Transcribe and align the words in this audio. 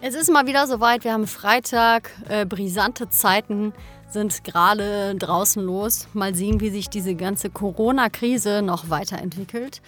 Es 0.00 0.14
ist 0.14 0.30
mal 0.30 0.46
wieder 0.46 0.68
soweit. 0.68 1.02
Wir 1.02 1.12
haben 1.12 1.26
Freitag. 1.26 2.12
Äh, 2.28 2.46
brisante 2.46 3.10
Zeiten 3.10 3.72
sind 4.08 4.44
gerade 4.44 5.16
draußen 5.16 5.60
los. 5.60 6.06
Mal 6.12 6.36
sehen, 6.36 6.60
wie 6.60 6.70
sich 6.70 6.88
diese 6.88 7.16
ganze 7.16 7.50
Corona-Krise 7.50 8.62
noch 8.62 8.90
weiterentwickelt. 8.90 9.82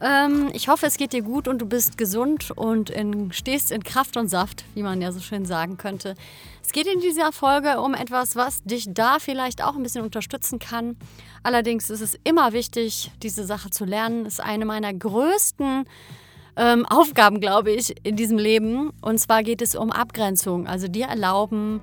Ähm, 0.00 0.48
ich 0.52 0.68
hoffe, 0.68 0.86
es 0.86 0.96
geht 0.96 1.12
dir 1.12 1.22
gut 1.22 1.48
und 1.48 1.58
du 1.58 1.66
bist 1.66 1.98
gesund 1.98 2.52
und 2.52 2.88
in, 2.88 3.32
stehst 3.32 3.72
in 3.72 3.82
Kraft 3.82 4.16
und 4.16 4.28
Saft, 4.28 4.64
wie 4.74 4.84
man 4.84 5.02
ja 5.02 5.10
so 5.10 5.18
schön 5.18 5.44
sagen 5.44 5.76
könnte. 5.76 6.14
Es 6.62 6.70
geht 6.70 6.86
in 6.86 7.00
dieser 7.00 7.32
Folge 7.32 7.80
um 7.80 7.94
etwas, 7.94 8.36
was 8.36 8.62
dich 8.62 8.86
da 8.94 9.18
vielleicht 9.18 9.60
auch 9.60 9.74
ein 9.74 9.82
bisschen 9.82 10.04
unterstützen 10.04 10.60
kann. 10.60 10.96
Allerdings 11.42 11.90
ist 11.90 12.00
es 12.00 12.16
immer 12.22 12.52
wichtig, 12.52 13.10
diese 13.24 13.44
Sache 13.44 13.70
zu 13.70 13.84
lernen. 13.84 14.24
Ist 14.24 14.40
eine 14.40 14.66
meiner 14.66 14.94
größten 14.94 15.84
ähm, 16.56 16.86
Aufgaben, 16.86 17.40
glaube 17.40 17.70
ich, 17.70 17.94
in 18.04 18.16
diesem 18.16 18.38
Leben. 18.38 18.90
Und 19.00 19.18
zwar 19.18 19.42
geht 19.42 19.62
es 19.62 19.74
um 19.74 19.90
Abgrenzung. 19.90 20.66
Also 20.66 20.88
dir 20.88 21.06
erlauben, 21.06 21.80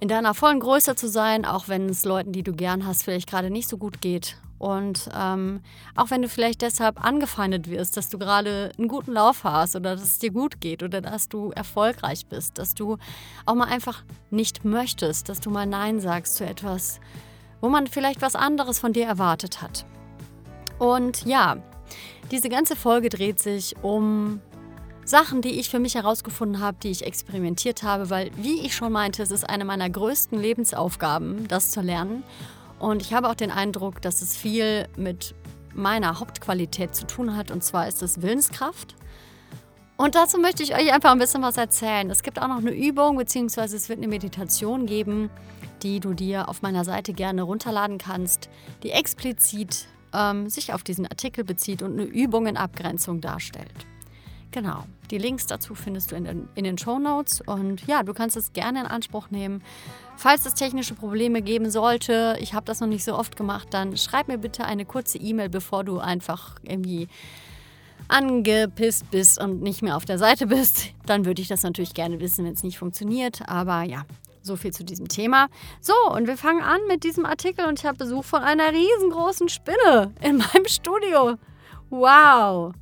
in 0.00 0.08
deiner 0.08 0.34
vollen 0.34 0.60
Größe 0.60 0.94
zu 0.94 1.08
sein, 1.08 1.44
auch 1.44 1.68
wenn 1.68 1.88
es 1.88 2.04
Leuten, 2.04 2.32
die 2.32 2.42
du 2.42 2.52
gern 2.52 2.86
hast, 2.86 3.04
vielleicht 3.04 3.28
gerade 3.28 3.50
nicht 3.50 3.68
so 3.68 3.78
gut 3.78 4.00
geht. 4.00 4.36
Und 4.58 5.08
ähm, 5.16 5.60
auch 5.94 6.10
wenn 6.10 6.22
du 6.22 6.28
vielleicht 6.28 6.62
deshalb 6.62 7.02
angefeindet 7.04 7.70
wirst, 7.70 7.96
dass 7.96 8.08
du 8.08 8.18
gerade 8.18 8.72
einen 8.76 8.88
guten 8.88 9.12
Lauf 9.12 9.44
hast 9.44 9.76
oder 9.76 9.94
dass 9.94 10.02
es 10.02 10.18
dir 10.18 10.32
gut 10.32 10.60
geht 10.60 10.82
oder 10.82 11.00
dass 11.00 11.28
du 11.28 11.50
erfolgreich 11.50 12.26
bist, 12.26 12.58
dass 12.58 12.74
du 12.74 12.96
auch 13.46 13.54
mal 13.54 13.68
einfach 13.68 14.02
nicht 14.30 14.64
möchtest, 14.64 15.28
dass 15.28 15.40
du 15.40 15.50
mal 15.50 15.66
Nein 15.66 16.00
sagst 16.00 16.36
zu 16.36 16.44
etwas, 16.44 16.98
wo 17.60 17.68
man 17.68 17.86
vielleicht 17.86 18.20
was 18.20 18.34
anderes 18.34 18.80
von 18.80 18.92
dir 18.92 19.06
erwartet 19.06 19.62
hat. 19.62 19.86
Und 20.80 21.24
ja, 21.24 21.58
diese 22.30 22.48
ganze 22.48 22.76
Folge 22.76 23.08
dreht 23.08 23.40
sich 23.40 23.74
um 23.82 24.40
Sachen, 25.04 25.40
die 25.40 25.58
ich 25.58 25.70
für 25.70 25.78
mich 25.78 25.94
herausgefunden 25.94 26.60
habe, 26.60 26.76
die 26.82 26.90
ich 26.90 27.06
experimentiert 27.06 27.82
habe, 27.82 28.10
weil, 28.10 28.30
wie 28.36 28.60
ich 28.60 28.76
schon 28.76 28.92
meinte, 28.92 29.22
es 29.22 29.30
ist 29.30 29.48
eine 29.48 29.64
meiner 29.64 29.88
größten 29.88 30.38
Lebensaufgaben, 30.38 31.48
das 31.48 31.70
zu 31.70 31.80
lernen. 31.80 32.24
Und 32.78 33.00
ich 33.02 33.14
habe 33.14 33.28
auch 33.28 33.34
den 33.34 33.50
Eindruck, 33.50 34.02
dass 34.02 34.20
es 34.20 34.36
viel 34.36 34.86
mit 34.96 35.34
meiner 35.74 36.20
Hauptqualität 36.20 36.94
zu 36.94 37.06
tun 37.06 37.36
hat, 37.36 37.50
und 37.50 37.64
zwar 37.64 37.88
ist 37.88 38.02
es 38.02 38.20
Willenskraft. 38.20 38.94
Und 39.96 40.14
dazu 40.14 40.38
möchte 40.38 40.62
ich 40.62 40.74
euch 40.74 40.92
einfach 40.92 41.10
ein 41.10 41.18
bisschen 41.18 41.42
was 41.42 41.56
erzählen. 41.56 42.08
Es 42.10 42.22
gibt 42.22 42.40
auch 42.40 42.46
noch 42.46 42.58
eine 42.58 42.70
Übung, 42.70 43.16
beziehungsweise 43.16 43.76
es 43.76 43.88
wird 43.88 43.98
eine 43.98 44.08
Meditation 44.08 44.86
geben, 44.86 45.30
die 45.82 46.00
du 46.00 46.12
dir 46.12 46.48
auf 46.48 46.62
meiner 46.62 46.84
Seite 46.84 47.12
gerne 47.14 47.42
runterladen 47.42 47.98
kannst, 47.98 48.48
die 48.82 48.90
explizit 48.90 49.86
ähm, 50.12 50.48
sich 50.48 50.72
auf 50.72 50.82
diesen 50.82 51.06
Artikel 51.06 51.44
bezieht 51.44 51.82
und 51.82 51.92
eine 51.92 52.04
Übung 52.04 52.46
in 52.46 52.56
Abgrenzung 52.56 53.20
darstellt. 53.20 53.86
Genau, 54.50 54.84
die 55.10 55.18
Links 55.18 55.46
dazu 55.46 55.74
findest 55.74 56.10
du 56.10 56.16
in 56.16 56.24
den, 56.24 56.48
in 56.54 56.64
den 56.64 56.78
Show 56.78 56.98
Notes 56.98 57.42
und 57.42 57.86
ja, 57.86 58.02
du 58.02 58.14
kannst 58.14 58.36
es 58.36 58.52
gerne 58.54 58.80
in 58.80 58.86
Anspruch 58.86 59.30
nehmen. 59.30 59.62
Falls 60.16 60.46
es 60.46 60.54
technische 60.54 60.94
Probleme 60.94 61.42
geben 61.42 61.70
sollte, 61.70 62.36
ich 62.40 62.54
habe 62.54 62.64
das 62.64 62.80
noch 62.80 62.88
nicht 62.88 63.04
so 63.04 63.16
oft 63.16 63.36
gemacht, 63.36 63.68
dann 63.72 63.96
schreib 63.96 64.26
mir 64.28 64.38
bitte 64.38 64.64
eine 64.64 64.86
kurze 64.86 65.18
E-Mail, 65.18 65.50
bevor 65.50 65.84
du 65.84 65.98
einfach 65.98 66.56
irgendwie 66.62 67.08
angepisst 68.08 69.10
bist 69.10 69.40
und 69.40 69.60
nicht 69.60 69.82
mehr 69.82 69.96
auf 69.96 70.06
der 70.06 70.18
Seite 70.18 70.46
bist. 70.46 70.88
Dann 71.04 71.24
würde 71.24 71.42
ich 71.42 71.48
das 71.48 71.62
natürlich 71.62 71.94
gerne 71.94 72.20
wissen, 72.20 72.44
wenn 72.44 72.54
es 72.54 72.62
nicht 72.62 72.78
funktioniert. 72.78 73.42
Aber 73.48 73.82
ja, 73.82 74.04
so 74.48 74.56
viel 74.56 74.72
zu 74.72 74.84
diesem 74.84 75.06
Thema. 75.06 75.46
So, 75.80 75.94
und 76.12 76.26
wir 76.26 76.36
fangen 76.36 76.62
an 76.62 76.80
mit 76.88 77.04
diesem 77.04 77.24
Artikel 77.24 77.66
und 77.66 77.78
ich 77.78 77.86
habe 77.86 77.96
Besuch 77.96 78.24
von 78.24 78.42
einer 78.42 78.72
riesengroßen 78.72 79.48
Spinne 79.48 80.12
in 80.20 80.38
meinem 80.38 80.66
Studio. 80.66 81.36
Wow. 81.90 82.72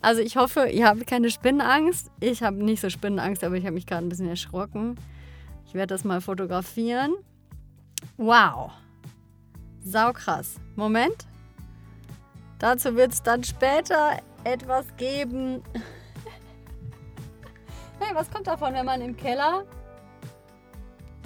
Also 0.00 0.20
ich 0.20 0.36
hoffe, 0.36 0.66
ihr 0.66 0.88
habt 0.88 1.06
keine 1.06 1.30
Spinnenangst. 1.30 2.10
Ich 2.18 2.42
habe 2.42 2.56
nicht 2.56 2.80
so 2.80 2.90
Spinnenangst, 2.90 3.44
aber 3.44 3.54
ich 3.54 3.64
habe 3.64 3.74
mich 3.74 3.86
gerade 3.86 4.04
ein 4.04 4.08
bisschen 4.08 4.28
erschrocken. 4.28 4.96
Ich 5.64 5.74
werde 5.74 5.94
das 5.94 6.02
mal 6.02 6.20
fotografieren. 6.20 7.14
Wow. 8.16 8.72
Saukrass. 9.84 10.56
Moment. 10.74 11.26
Dazu 12.58 12.96
wird 12.96 13.12
es 13.12 13.22
dann 13.22 13.44
später 13.44 14.18
etwas 14.44 14.86
geben. 14.96 15.62
hey, 18.00 18.14
was 18.14 18.30
kommt 18.30 18.48
davon, 18.48 18.74
wenn 18.74 18.86
man 18.86 19.00
im 19.00 19.16
Keller 19.16 19.64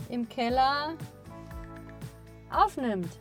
im 0.09 0.29
Keller 0.29 0.95
aufnimmt. 2.51 3.19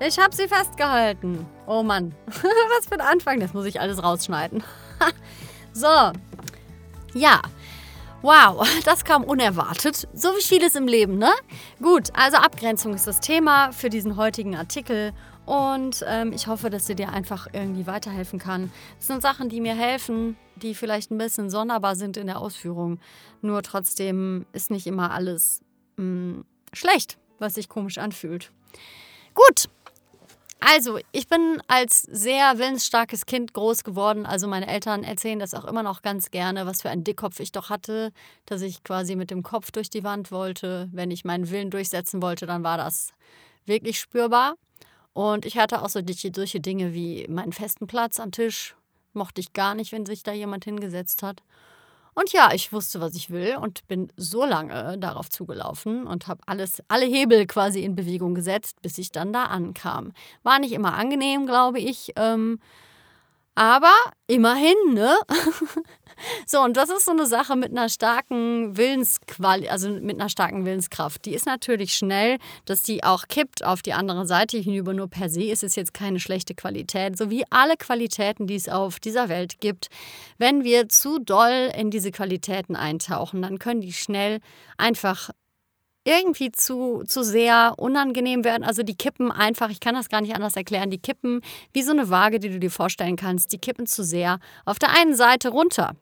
Ich 0.00 0.18
habe 0.18 0.34
sie 0.34 0.48
festgehalten. 0.48 1.46
Oh 1.66 1.82
Mann, 1.82 2.14
was 2.26 2.86
für 2.86 2.94
ein 2.94 3.00
Anfang. 3.00 3.40
Das 3.40 3.54
muss 3.54 3.66
ich 3.66 3.80
alles 3.80 4.02
rausschneiden. 4.02 4.62
so, 5.72 6.12
ja. 7.14 7.40
Wow, 8.22 8.64
das 8.84 9.04
kam 9.04 9.24
unerwartet. 9.24 10.08
So 10.14 10.28
wie 10.36 10.42
vieles 10.42 10.76
im 10.76 10.86
Leben, 10.86 11.18
ne? 11.18 11.32
Gut, 11.80 12.10
also 12.14 12.36
Abgrenzung 12.36 12.94
ist 12.94 13.08
das 13.08 13.18
Thema 13.18 13.72
für 13.72 13.90
diesen 13.90 14.16
heutigen 14.16 14.54
Artikel. 14.54 15.12
Und 15.44 16.04
ähm, 16.06 16.32
ich 16.32 16.46
hoffe, 16.46 16.70
dass 16.70 16.86
sie 16.86 16.94
dir 16.94 17.08
einfach 17.08 17.48
irgendwie 17.52 17.88
weiterhelfen 17.88 18.38
kann. 18.38 18.70
Das 18.98 19.08
sind 19.08 19.22
Sachen, 19.22 19.48
die 19.48 19.60
mir 19.60 19.74
helfen, 19.74 20.36
die 20.54 20.76
vielleicht 20.76 21.10
ein 21.10 21.18
bisschen 21.18 21.50
sonderbar 21.50 21.96
sind 21.96 22.16
in 22.16 22.28
der 22.28 22.38
Ausführung. 22.38 23.00
Nur 23.40 23.60
trotzdem 23.62 24.46
ist 24.52 24.70
nicht 24.70 24.86
immer 24.86 25.10
alles 25.10 25.60
mh, 25.96 26.04
hm, 26.04 26.44
schlecht, 26.72 27.18
was 27.40 27.54
sich 27.54 27.68
komisch 27.68 27.98
anfühlt. 27.98 28.52
Gut. 29.34 29.68
Also, 30.64 31.00
ich 31.10 31.26
bin 31.26 31.60
als 31.66 32.02
sehr 32.02 32.56
willensstarkes 32.56 33.26
Kind 33.26 33.52
groß 33.52 33.82
geworden. 33.82 34.26
Also, 34.26 34.46
meine 34.46 34.68
Eltern 34.68 35.02
erzählen 35.02 35.40
das 35.40 35.54
auch 35.54 35.64
immer 35.64 35.82
noch 35.82 36.02
ganz 36.02 36.30
gerne, 36.30 36.66
was 36.66 36.82
für 36.82 36.90
ein 36.90 37.02
Dickkopf 37.02 37.40
ich 37.40 37.50
doch 37.50 37.68
hatte, 37.68 38.12
dass 38.46 38.62
ich 38.62 38.84
quasi 38.84 39.16
mit 39.16 39.32
dem 39.32 39.42
Kopf 39.42 39.72
durch 39.72 39.90
die 39.90 40.04
Wand 40.04 40.30
wollte. 40.30 40.88
Wenn 40.92 41.10
ich 41.10 41.24
meinen 41.24 41.50
Willen 41.50 41.70
durchsetzen 41.70 42.22
wollte, 42.22 42.46
dann 42.46 42.62
war 42.62 42.76
das 42.76 43.12
wirklich 43.66 43.98
spürbar. 43.98 44.54
Und 45.14 45.46
ich 45.46 45.58
hatte 45.58 45.82
auch 45.82 45.88
so 45.88 46.00
solche 46.34 46.60
Dinge 46.60 46.94
wie 46.94 47.26
meinen 47.28 47.52
festen 47.52 47.88
Platz 47.88 48.20
am 48.20 48.30
Tisch. 48.30 48.76
Mochte 49.14 49.40
ich 49.40 49.52
gar 49.52 49.74
nicht, 49.74 49.90
wenn 49.90 50.06
sich 50.06 50.22
da 50.22 50.32
jemand 50.32 50.64
hingesetzt 50.64 51.24
hat. 51.24 51.42
Und 52.14 52.32
ja, 52.32 52.50
ich 52.52 52.72
wusste, 52.72 53.00
was 53.00 53.14
ich 53.14 53.30
will 53.30 53.56
und 53.56 53.86
bin 53.88 54.12
so 54.16 54.44
lange 54.44 54.98
darauf 54.98 55.30
zugelaufen 55.30 56.06
und 56.06 56.26
habe 56.26 56.42
alles, 56.46 56.82
alle 56.88 57.06
Hebel 57.06 57.46
quasi 57.46 57.82
in 57.82 57.94
Bewegung 57.94 58.34
gesetzt, 58.34 58.82
bis 58.82 58.98
ich 58.98 59.12
dann 59.12 59.32
da 59.32 59.44
ankam. 59.44 60.12
War 60.42 60.58
nicht 60.58 60.72
immer 60.72 60.94
angenehm, 60.94 61.46
glaube 61.46 61.78
ich. 61.78 62.12
Ähm, 62.16 62.58
aber 63.54 63.92
immerhin, 64.26 64.94
ne? 64.94 65.14
so, 66.46 66.60
und 66.60 66.76
das 66.76 66.88
ist 66.88 67.04
so 67.04 67.10
eine 67.10 67.26
Sache 67.26 67.54
mit 67.54 67.70
einer 67.70 67.88
starken 67.88 68.76
Willensquali, 68.76 69.68
also 69.68 69.90
mit 69.90 70.18
einer 70.18 70.30
starken 70.30 70.64
Willenskraft. 70.64 71.24
Die 71.26 71.34
ist 71.34 71.44
natürlich 71.44 71.94
schnell, 71.94 72.38
dass 72.64 72.82
die 72.82 73.04
auch 73.04 73.28
kippt 73.28 73.62
auf 73.64 73.82
die 73.82 73.92
andere 73.92 74.26
Seite 74.26 74.56
hinüber. 74.56 74.94
Nur 74.94 75.08
per 75.08 75.28
se 75.28 75.44
ist 75.44 75.62
es 75.62 75.76
jetzt 75.76 75.92
keine 75.92 76.18
schlechte 76.18 76.54
Qualität, 76.54 77.18
so 77.18 77.30
wie 77.30 77.44
alle 77.50 77.76
Qualitäten, 77.76 78.46
die 78.46 78.54
es 78.54 78.68
auf 78.68 79.00
dieser 79.00 79.28
Welt 79.28 79.60
gibt. 79.60 79.88
Wenn 80.38 80.64
wir 80.64 80.88
zu 80.88 81.18
doll 81.18 81.70
in 81.76 81.90
diese 81.90 82.10
Qualitäten 82.10 82.74
eintauchen, 82.74 83.42
dann 83.42 83.58
können 83.58 83.82
die 83.82 83.92
schnell 83.92 84.40
einfach 84.78 85.30
irgendwie 86.04 86.50
zu, 86.50 87.04
zu 87.06 87.22
sehr 87.22 87.74
unangenehm 87.76 88.44
werden. 88.44 88.64
Also 88.64 88.82
die 88.82 88.96
kippen 88.96 89.30
einfach, 89.30 89.70
ich 89.70 89.80
kann 89.80 89.94
das 89.94 90.08
gar 90.08 90.20
nicht 90.20 90.34
anders 90.34 90.56
erklären, 90.56 90.90
die 90.90 90.98
kippen 90.98 91.40
wie 91.72 91.82
so 91.82 91.92
eine 91.92 92.10
Waage, 92.10 92.38
die 92.38 92.50
du 92.50 92.58
dir 92.58 92.70
vorstellen 92.70 93.16
kannst, 93.16 93.52
die 93.52 93.58
kippen 93.58 93.86
zu 93.86 94.04
sehr 94.04 94.38
auf 94.64 94.78
der 94.78 94.90
einen 94.90 95.14
Seite 95.14 95.50
runter. 95.50 95.94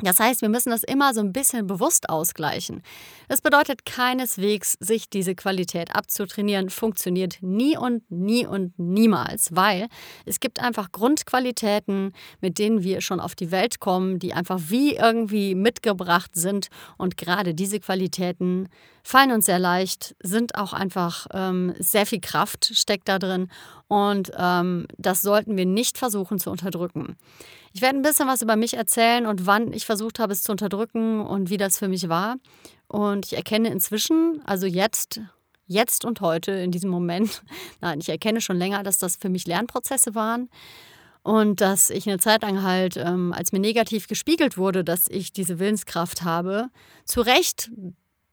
Das 0.00 0.20
heißt, 0.20 0.42
wir 0.42 0.48
müssen 0.48 0.70
das 0.70 0.84
immer 0.84 1.12
so 1.12 1.20
ein 1.20 1.32
bisschen 1.32 1.66
bewusst 1.66 2.08
ausgleichen. 2.08 2.82
Das 3.28 3.40
bedeutet 3.40 3.84
keineswegs, 3.84 4.76
sich 4.80 5.10
diese 5.10 5.34
Qualität 5.34 5.94
abzutrainieren, 5.94 6.70
funktioniert 6.70 7.38
nie 7.40 7.76
und 7.76 8.08
nie 8.10 8.46
und 8.46 8.78
niemals, 8.78 9.54
weil 9.56 9.88
es 10.24 10.40
gibt 10.40 10.60
einfach 10.60 10.92
Grundqualitäten, 10.92 12.12
mit 12.40 12.58
denen 12.58 12.82
wir 12.82 13.00
schon 13.00 13.20
auf 13.20 13.34
die 13.34 13.50
Welt 13.50 13.80
kommen, 13.80 14.18
die 14.18 14.34
einfach 14.34 14.60
wie 14.68 14.94
irgendwie 14.94 15.54
mitgebracht 15.54 16.30
sind. 16.34 16.68
Und 16.96 17.16
gerade 17.16 17.54
diese 17.54 17.80
Qualitäten 17.80 18.68
fallen 19.02 19.32
uns 19.32 19.46
sehr 19.46 19.58
leicht, 19.58 20.14
sind 20.22 20.54
auch 20.54 20.72
einfach 20.72 21.26
ähm, 21.32 21.74
sehr 21.78 22.06
viel 22.06 22.20
Kraft 22.20 22.70
steckt 22.74 23.08
da 23.08 23.18
drin 23.18 23.48
und 23.88 24.30
ähm, 24.36 24.86
das 24.98 25.22
sollten 25.22 25.56
wir 25.56 25.64
nicht 25.64 25.96
versuchen 25.96 26.38
zu 26.38 26.50
unterdrücken. 26.50 27.16
Ich 27.72 27.80
werde 27.80 27.98
ein 27.98 28.02
bisschen 28.02 28.28
was 28.28 28.42
über 28.42 28.56
mich 28.56 28.74
erzählen 28.74 29.26
und 29.26 29.46
wann 29.46 29.72
ich 29.72 29.86
versucht 29.86 30.18
habe, 30.18 30.32
es 30.32 30.42
zu 30.42 30.52
unterdrücken 30.52 31.20
und 31.20 31.50
wie 31.50 31.56
das 31.56 31.78
für 31.78 31.88
mich 31.88 32.08
war. 32.08 32.36
Und 32.86 33.26
ich 33.26 33.34
erkenne 33.34 33.70
inzwischen, 33.70 34.42
also 34.44 34.66
jetzt, 34.66 35.20
jetzt 35.66 36.04
und 36.04 36.20
heute, 36.20 36.52
in 36.52 36.70
diesem 36.70 36.90
Moment, 36.90 37.42
nein, 37.80 38.00
ich 38.00 38.08
erkenne 38.10 38.40
schon 38.40 38.58
länger, 38.58 38.82
dass 38.82 38.98
das 38.98 39.16
für 39.16 39.30
mich 39.30 39.46
Lernprozesse 39.46 40.14
waren. 40.14 40.48
Und 41.22 41.60
dass 41.60 41.90
ich 41.90 42.08
eine 42.08 42.18
Zeit 42.18 42.42
lang 42.42 42.62
halt, 42.62 42.96
ähm, 42.96 43.34
als 43.34 43.52
mir 43.52 43.58
negativ 43.58 44.06
gespiegelt 44.06 44.56
wurde, 44.56 44.84
dass 44.84 45.08
ich 45.08 45.32
diese 45.32 45.58
Willenskraft 45.58 46.22
habe, 46.22 46.68
zu 47.04 47.20
Recht 47.20 47.70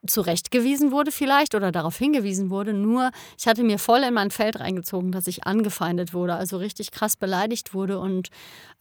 zurechtgewiesen 0.06 0.92
wurde 0.92 1.12
vielleicht 1.12 1.56
oder 1.56 1.72
darauf 1.72 1.98
hingewiesen 1.98 2.50
wurde. 2.50 2.74
Nur 2.74 3.12
ich 3.38 3.48
hatte 3.48 3.64
mir 3.64 3.80
voll 3.80 4.04
in 4.04 4.14
mein 4.14 4.32
Feld 4.32 4.60
reingezogen, 4.60 5.12
dass 5.12 5.28
ich 5.28 5.46
angefeindet 5.46 6.14
wurde, 6.14 6.36
also 6.36 6.58
richtig 6.58 6.92
krass 6.92 7.16
beleidigt 7.18 7.74
wurde 7.74 8.00
und 8.00 8.30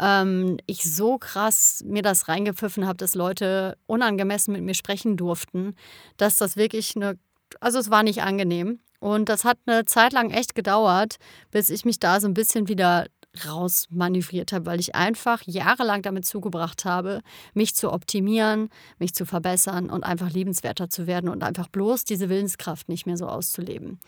ähm, 0.00 0.58
ich 0.66 0.84
so 0.84 1.18
krass 1.18 1.82
mir 1.86 2.02
das 2.02 2.28
reingepfiffen 2.28 2.86
habe, 2.86 2.96
dass 2.96 3.14
Leute 3.14 3.76
unangemessen 3.86 4.52
mit 4.52 4.62
mir 4.62 4.74
sprechen 4.74 5.16
durften, 5.16 5.74
dass 6.16 6.36
das 6.36 6.56
wirklich 6.56 6.96
eine, 6.96 7.18
also 7.60 7.78
es 7.78 7.90
war 7.90 8.02
nicht 8.02 8.22
angenehm. 8.22 8.80
Und 9.00 9.28
das 9.28 9.44
hat 9.44 9.58
eine 9.66 9.84
Zeit 9.84 10.14
lang 10.14 10.30
echt 10.30 10.54
gedauert, 10.54 11.16
bis 11.50 11.68
ich 11.68 11.84
mich 11.84 12.00
da 12.00 12.20
so 12.20 12.26
ein 12.26 12.32
bisschen 12.32 12.68
wieder 12.68 13.04
rausmanövriert 13.46 14.52
habe, 14.52 14.66
weil 14.66 14.80
ich 14.80 14.94
einfach 14.94 15.42
jahrelang 15.44 16.02
damit 16.02 16.24
zugebracht 16.24 16.84
habe, 16.84 17.22
mich 17.52 17.74
zu 17.74 17.92
optimieren, 17.92 18.70
mich 18.98 19.14
zu 19.14 19.26
verbessern 19.26 19.90
und 19.90 20.04
einfach 20.04 20.30
liebenswerter 20.30 20.88
zu 20.88 21.06
werden 21.06 21.28
und 21.28 21.42
einfach 21.42 21.68
bloß 21.68 22.04
diese 22.04 22.28
Willenskraft 22.28 22.88
nicht 22.88 23.06
mehr 23.06 23.16
so 23.16 23.26
auszuleben. 23.26 23.98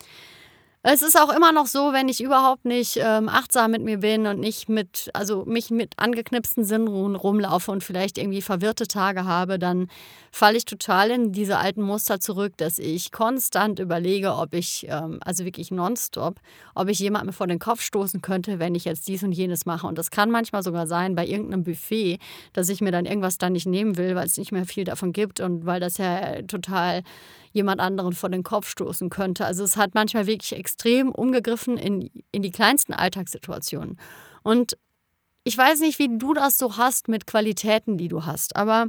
Es 0.88 1.02
ist 1.02 1.20
auch 1.20 1.34
immer 1.34 1.50
noch 1.50 1.66
so, 1.66 1.92
wenn 1.92 2.08
ich 2.08 2.22
überhaupt 2.22 2.64
nicht 2.64 2.96
ähm, 3.02 3.28
achtsam 3.28 3.72
mit 3.72 3.82
mir 3.82 3.98
bin 3.98 4.24
und 4.28 4.38
nicht 4.38 4.68
mit, 4.68 5.10
also 5.14 5.44
mich 5.44 5.70
mit 5.72 5.94
angeknipsten 5.96 6.62
Sinnen 6.62 6.86
rumlaufe 6.86 7.72
und 7.72 7.82
vielleicht 7.82 8.18
irgendwie 8.18 8.40
verwirrte 8.40 8.86
Tage 8.86 9.24
habe, 9.24 9.58
dann 9.58 9.88
falle 10.30 10.56
ich 10.56 10.64
total 10.64 11.10
in 11.10 11.32
diese 11.32 11.58
alten 11.58 11.82
Muster 11.82 12.20
zurück, 12.20 12.52
dass 12.58 12.78
ich 12.78 13.10
konstant 13.10 13.80
überlege, 13.80 14.36
ob 14.36 14.54
ich, 14.54 14.86
ähm, 14.88 15.18
also 15.24 15.44
wirklich 15.44 15.72
nonstop, 15.72 16.36
ob 16.76 16.88
ich 16.88 17.00
jemandem 17.00 17.32
vor 17.32 17.48
den 17.48 17.58
Kopf 17.58 17.80
stoßen 17.80 18.22
könnte, 18.22 18.60
wenn 18.60 18.76
ich 18.76 18.84
jetzt 18.84 19.08
dies 19.08 19.24
und 19.24 19.32
jenes 19.32 19.66
mache. 19.66 19.88
Und 19.88 19.98
das 19.98 20.12
kann 20.12 20.30
manchmal 20.30 20.62
sogar 20.62 20.86
sein 20.86 21.16
bei 21.16 21.26
irgendeinem 21.26 21.64
Buffet, 21.64 22.20
dass 22.52 22.68
ich 22.68 22.80
mir 22.80 22.92
dann 22.92 23.06
irgendwas 23.06 23.38
dann 23.38 23.54
nicht 23.54 23.66
nehmen 23.66 23.96
will, 23.96 24.14
weil 24.14 24.26
es 24.26 24.36
nicht 24.36 24.52
mehr 24.52 24.66
viel 24.66 24.84
davon 24.84 25.12
gibt 25.12 25.40
und 25.40 25.66
weil 25.66 25.80
das 25.80 25.98
ja 25.98 26.42
total 26.42 27.02
jemand 27.56 27.80
anderen 27.80 28.12
vor 28.12 28.28
den 28.28 28.42
Kopf 28.42 28.68
stoßen 28.68 29.10
könnte. 29.10 29.46
Also 29.46 29.64
es 29.64 29.76
hat 29.76 29.94
manchmal 29.94 30.26
wirklich 30.26 30.52
extrem 30.52 31.10
umgegriffen 31.10 31.78
in, 31.78 32.10
in 32.30 32.42
die 32.42 32.50
kleinsten 32.50 32.92
Alltagssituationen. 32.92 33.98
Und 34.42 34.76
ich 35.42 35.56
weiß 35.56 35.80
nicht, 35.80 35.98
wie 35.98 36.18
du 36.18 36.34
das 36.34 36.58
so 36.58 36.76
hast 36.76 37.08
mit 37.08 37.26
Qualitäten, 37.26 37.96
die 37.96 38.08
du 38.08 38.26
hast, 38.26 38.56
aber 38.56 38.88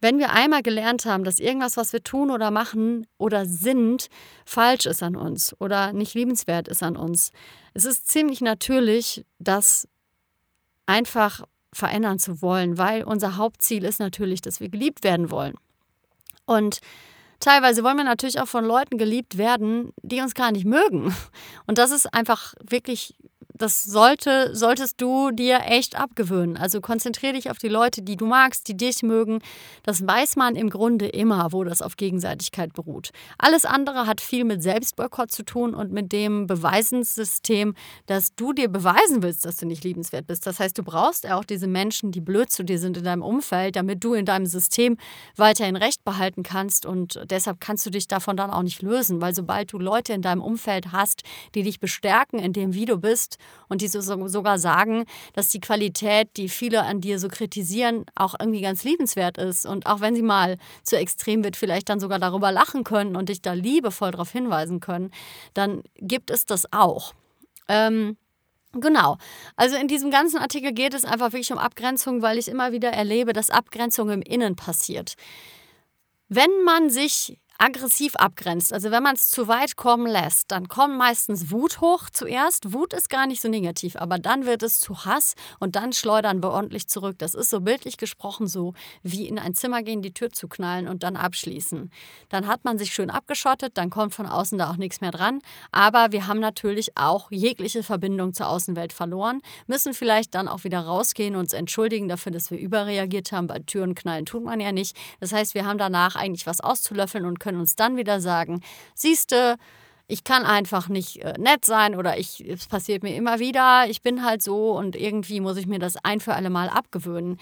wenn 0.00 0.18
wir 0.18 0.30
einmal 0.30 0.62
gelernt 0.62 1.06
haben, 1.06 1.24
dass 1.24 1.40
irgendwas, 1.40 1.76
was 1.76 1.92
wir 1.92 2.04
tun 2.04 2.30
oder 2.30 2.52
machen 2.52 3.08
oder 3.18 3.46
sind, 3.46 4.06
falsch 4.44 4.86
ist 4.86 5.02
an 5.02 5.16
uns 5.16 5.56
oder 5.60 5.92
nicht 5.92 6.14
liebenswert 6.14 6.68
ist 6.68 6.84
an 6.84 6.96
uns, 6.96 7.32
es 7.74 7.84
ist 7.84 8.06
ziemlich 8.06 8.40
natürlich, 8.40 9.24
das 9.40 9.88
einfach 10.86 11.42
verändern 11.72 12.20
zu 12.20 12.40
wollen, 12.42 12.78
weil 12.78 13.02
unser 13.02 13.36
Hauptziel 13.36 13.84
ist 13.84 13.98
natürlich, 13.98 14.40
dass 14.40 14.60
wir 14.60 14.68
geliebt 14.68 15.02
werden 15.02 15.32
wollen. 15.32 15.54
Und 16.46 16.78
teilweise 17.40 17.84
wollen 17.84 17.96
wir 17.96 18.04
natürlich 18.04 18.40
auch 18.40 18.48
von 18.48 18.64
Leuten 18.64 18.98
geliebt 18.98 19.38
werden, 19.38 19.92
die 20.02 20.20
uns 20.20 20.34
gar 20.34 20.52
nicht 20.52 20.64
mögen. 20.64 21.14
Und 21.66 21.78
das 21.78 21.90
ist 21.90 22.12
einfach 22.12 22.54
wirklich 22.62 23.16
das 23.58 23.84
sollte, 23.84 24.54
solltest 24.54 25.00
du 25.00 25.30
dir 25.30 25.60
echt 25.66 25.96
abgewöhnen. 25.96 26.56
Also 26.56 26.80
konzentriere 26.80 27.34
dich 27.34 27.50
auf 27.50 27.58
die 27.58 27.68
Leute, 27.68 28.02
die 28.02 28.16
du 28.16 28.26
magst, 28.26 28.68
die 28.68 28.76
dich 28.76 29.02
mögen. 29.02 29.40
Das 29.82 30.06
weiß 30.06 30.36
man 30.36 30.56
im 30.56 30.70
Grunde 30.70 31.06
immer, 31.06 31.52
wo 31.52 31.64
das 31.64 31.82
auf 31.82 31.96
Gegenseitigkeit 31.96 32.72
beruht. 32.72 33.10
Alles 33.38 33.64
andere 33.64 34.06
hat 34.06 34.20
viel 34.20 34.44
mit 34.44 34.62
Selbstboykott 34.62 35.30
zu 35.30 35.44
tun 35.44 35.74
und 35.74 35.92
mit 35.92 36.12
dem 36.12 36.46
Beweisenssystem, 36.46 37.74
dass 38.06 38.34
du 38.34 38.52
dir 38.52 38.68
beweisen 38.68 39.22
willst, 39.22 39.44
dass 39.44 39.56
du 39.56 39.66
nicht 39.66 39.84
liebenswert 39.84 40.26
bist. 40.26 40.46
Das 40.46 40.60
heißt, 40.60 40.78
du 40.78 40.82
brauchst 40.82 41.28
auch 41.28 41.44
diese 41.44 41.66
Menschen, 41.66 42.12
die 42.12 42.20
blöd 42.20 42.50
zu 42.50 42.64
dir 42.64 42.78
sind 42.78 42.96
in 42.96 43.04
deinem 43.04 43.22
Umfeld, 43.22 43.76
damit 43.76 44.04
du 44.04 44.14
in 44.14 44.24
deinem 44.24 44.46
System 44.46 44.96
weiterhin 45.36 45.76
Recht 45.76 46.04
behalten 46.04 46.42
kannst. 46.42 46.86
Und 46.86 47.20
deshalb 47.30 47.60
kannst 47.60 47.84
du 47.86 47.90
dich 47.90 48.08
davon 48.08 48.36
dann 48.36 48.50
auch 48.50 48.62
nicht 48.62 48.82
lösen, 48.82 49.20
weil 49.20 49.34
sobald 49.34 49.72
du 49.72 49.78
Leute 49.78 50.12
in 50.12 50.22
deinem 50.22 50.42
Umfeld 50.42 50.92
hast, 50.92 51.22
die 51.54 51.62
dich 51.62 51.80
bestärken 51.80 52.38
in 52.38 52.52
dem, 52.52 52.74
wie 52.74 52.84
du 52.84 52.98
bist, 52.98 53.38
und 53.68 53.82
die 53.82 53.88
so, 53.88 54.00
sogar 54.28 54.58
sagen, 54.58 55.04
dass 55.34 55.48
die 55.48 55.60
Qualität, 55.60 56.28
die 56.36 56.48
viele 56.48 56.82
an 56.82 57.00
dir 57.00 57.18
so 57.18 57.28
kritisieren, 57.28 58.04
auch 58.14 58.34
irgendwie 58.38 58.60
ganz 58.60 58.84
liebenswert 58.84 59.38
ist. 59.38 59.66
Und 59.66 59.86
auch 59.86 60.00
wenn 60.00 60.14
sie 60.14 60.22
mal 60.22 60.56
zu 60.82 60.96
extrem 60.96 61.44
wird, 61.44 61.56
vielleicht 61.56 61.88
dann 61.88 62.00
sogar 62.00 62.18
darüber 62.18 62.52
lachen 62.52 62.84
können 62.84 63.16
und 63.16 63.28
dich 63.28 63.42
da 63.42 63.52
liebevoll 63.52 64.10
darauf 64.10 64.30
hinweisen 64.30 64.80
können, 64.80 65.10
dann 65.54 65.82
gibt 65.96 66.30
es 66.30 66.46
das 66.46 66.72
auch. 66.72 67.12
Ähm, 67.68 68.16
Genau. 68.72 69.16
Also 69.56 69.76
in 69.76 69.88
diesem 69.88 70.10
ganzen 70.10 70.38
Artikel 70.38 70.72
geht 70.72 70.92
es 70.92 71.06
einfach 71.06 71.32
wirklich 71.32 71.50
um 71.52 71.58
Abgrenzung, 71.58 72.20
weil 72.20 72.36
ich 72.36 72.48
immer 72.48 72.70
wieder 72.70 72.90
erlebe, 72.90 73.32
dass 73.32 73.48
Abgrenzung 73.48 74.10
im 74.10 74.20
Innen 74.20 74.56
passiert. 74.56 75.14
Wenn 76.28 76.50
man 76.64 76.90
sich 76.90 77.38
aggressiv 77.58 78.14
abgrenzt, 78.14 78.72
also 78.72 78.92
wenn 78.92 79.02
man 79.02 79.16
es 79.16 79.30
zu 79.30 79.48
weit 79.48 79.74
kommen 79.74 80.06
lässt, 80.06 80.52
dann 80.52 80.68
kommt 80.68 80.96
meistens 80.96 81.50
Wut 81.50 81.80
hoch 81.80 82.08
zuerst. 82.10 82.72
Wut 82.72 82.92
ist 82.92 83.10
gar 83.10 83.26
nicht 83.26 83.42
so 83.42 83.48
negativ, 83.48 83.96
aber 83.96 84.18
dann 84.18 84.46
wird 84.46 84.62
es 84.62 84.78
zu 84.78 85.04
Hass 85.04 85.34
und 85.58 85.74
dann 85.74 85.92
schleudern 85.92 86.40
wir 86.40 86.50
ordentlich 86.50 86.86
zurück. 86.86 87.16
Das 87.18 87.34
ist 87.34 87.50
so 87.50 87.60
bildlich 87.60 87.96
gesprochen 87.96 88.46
so, 88.46 88.74
wie 89.02 89.26
in 89.26 89.40
ein 89.40 89.54
Zimmer 89.54 89.82
gehen, 89.82 90.02
die 90.02 90.14
Tür 90.14 90.30
zu 90.30 90.46
knallen 90.46 90.86
und 90.86 91.02
dann 91.02 91.16
abschließen. 91.16 91.90
Dann 92.28 92.46
hat 92.46 92.64
man 92.64 92.78
sich 92.78 92.94
schön 92.94 93.10
abgeschottet, 93.10 93.76
dann 93.76 93.90
kommt 93.90 94.14
von 94.14 94.26
außen 94.26 94.56
da 94.56 94.70
auch 94.70 94.76
nichts 94.76 95.00
mehr 95.00 95.10
dran. 95.10 95.40
Aber 95.72 96.12
wir 96.12 96.28
haben 96.28 96.40
natürlich 96.40 96.96
auch 96.96 97.32
jegliche 97.32 97.82
Verbindung 97.82 98.34
zur 98.34 98.48
Außenwelt 98.48 98.92
verloren, 98.92 99.42
müssen 99.66 99.94
vielleicht 99.94 100.36
dann 100.36 100.46
auch 100.46 100.62
wieder 100.62 100.80
rausgehen 100.80 101.34
und 101.34 101.48
uns 101.48 101.54
entschuldigen 101.54 102.08
dafür, 102.08 102.30
dass 102.30 102.50
wir 102.50 102.58
überreagiert 102.58 103.32
haben. 103.32 103.46
Bei 103.46 103.58
Türen 103.58 103.94
knallen 103.94 104.26
tut 104.26 104.44
man 104.44 104.60
ja 104.60 104.70
nicht. 104.70 104.94
Das 105.18 105.32
heißt, 105.32 105.54
wir 105.54 105.64
haben 105.64 105.78
danach 105.78 106.14
eigentlich 106.14 106.46
was 106.46 106.60
auszulöffeln 106.60 107.24
und 107.24 107.40
können 107.40 107.47
können 107.48 107.60
uns 107.60 107.76
dann 107.76 107.96
wieder 107.96 108.20
sagen, 108.20 108.60
siehste, 108.94 109.56
ich 110.06 110.22
kann 110.22 110.44
einfach 110.44 110.88
nicht 110.90 111.22
äh, 111.22 111.32
nett 111.38 111.64
sein 111.64 111.94
oder 111.94 112.18
ich, 112.18 112.46
es 112.46 112.66
passiert 112.66 113.02
mir 113.02 113.14
immer 113.14 113.38
wieder, 113.38 113.86
ich 113.88 114.02
bin 114.02 114.22
halt 114.22 114.42
so 114.42 114.76
und 114.76 114.94
irgendwie 114.96 115.40
muss 115.40 115.56
ich 115.56 115.66
mir 115.66 115.78
das 115.78 115.96
ein 116.04 116.20
für 116.20 116.34
alle 116.34 116.50
Mal 116.50 116.68
abgewöhnen. 116.68 117.38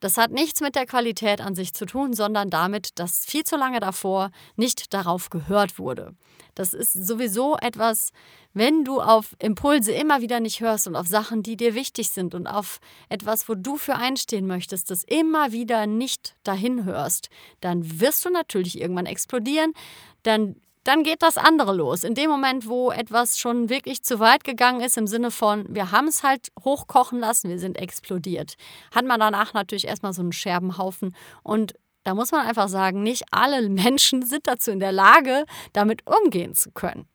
Das 0.00 0.18
hat 0.18 0.30
nichts 0.30 0.60
mit 0.60 0.74
der 0.74 0.86
Qualität 0.86 1.40
an 1.40 1.54
sich 1.54 1.72
zu 1.72 1.86
tun, 1.86 2.12
sondern 2.12 2.50
damit, 2.50 2.98
dass 2.98 3.24
viel 3.24 3.44
zu 3.44 3.56
lange 3.56 3.80
davor 3.80 4.30
nicht 4.56 4.92
darauf 4.92 5.30
gehört 5.30 5.78
wurde. 5.78 6.14
Das 6.54 6.74
ist 6.74 6.92
sowieso 6.92 7.56
etwas, 7.58 8.12
wenn 8.54 8.84
du 8.84 9.00
auf 9.00 9.36
Impulse 9.38 9.92
immer 9.92 10.22
wieder 10.22 10.40
nicht 10.40 10.60
hörst 10.60 10.86
und 10.86 10.96
auf 10.96 11.06
Sachen, 11.06 11.42
die 11.42 11.56
dir 11.56 11.74
wichtig 11.74 12.10
sind 12.10 12.34
und 12.34 12.46
auf 12.46 12.80
etwas, 13.10 13.48
wo 13.48 13.54
du 13.54 13.76
für 13.76 13.96
einstehen 13.96 14.46
möchtest, 14.46 14.90
das 14.90 15.04
immer 15.04 15.52
wieder 15.52 15.86
nicht 15.86 16.34
dahin 16.44 16.84
hörst, 16.84 17.28
dann 17.60 18.00
wirst 18.00 18.24
du 18.24 18.30
natürlich 18.30 18.80
irgendwann 18.80 19.06
explodieren. 19.06 19.74
Dann 20.22 20.56
dann 20.86 21.02
geht 21.02 21.22
das 21.22 21.36
andere 21.36 21.74
los. 21.74 22.04
In 22.04 22.14
dem 22.14 22.30
Moment, 22.30 22.68
wo 22.68 22.90
etwas 22.90 23.38
schon 23.38 23.68
wirklich 23.68 24.02
zu 24.02 24.20
weit 24.20 24.44
gegangen 24.44 24.80
ist, 24.80 24.96
im 24.96 25.06
Sinne 25.06 25.30
von, 25.30 25.66
wir 25.68 25.90
haben 25.90 26.06
es 26.06 26.22
halt 26.22 26.48
hochkochen 26.64 27.18
lassen, 27.18 27.48
wir 27.48 27.58
sind 27.58 27.76
explodiert, 27.76 28.54
hat 28.94 29.04
man 29.04 29.18
danach 29.18 29.52
natürlich 29.52 29.86
erstmal 29.86 30.12
so 30.12 30.22
einen 30.22 30.32
Scherbenhaufen. 30.32 31.14
Und 31.42 31.74
da 32.04 32.14
muss 32.14 32.30
man 32.30 32.46
einfach 32.46 32.68
sagen, 32.68 33.02
nicht 33.02 33.24
alle 33.32 33.68
Menschen 33.68 34.24
sind 34.24 34.46
dazu 34.46 34.70
in 34.70 34.80
der 34.80 34.92
Lage, 34.92 35.44
damit 35.72 36.02
umgehen 36.06 36.54
zu 36.54 36.70
können. 36.70 37.08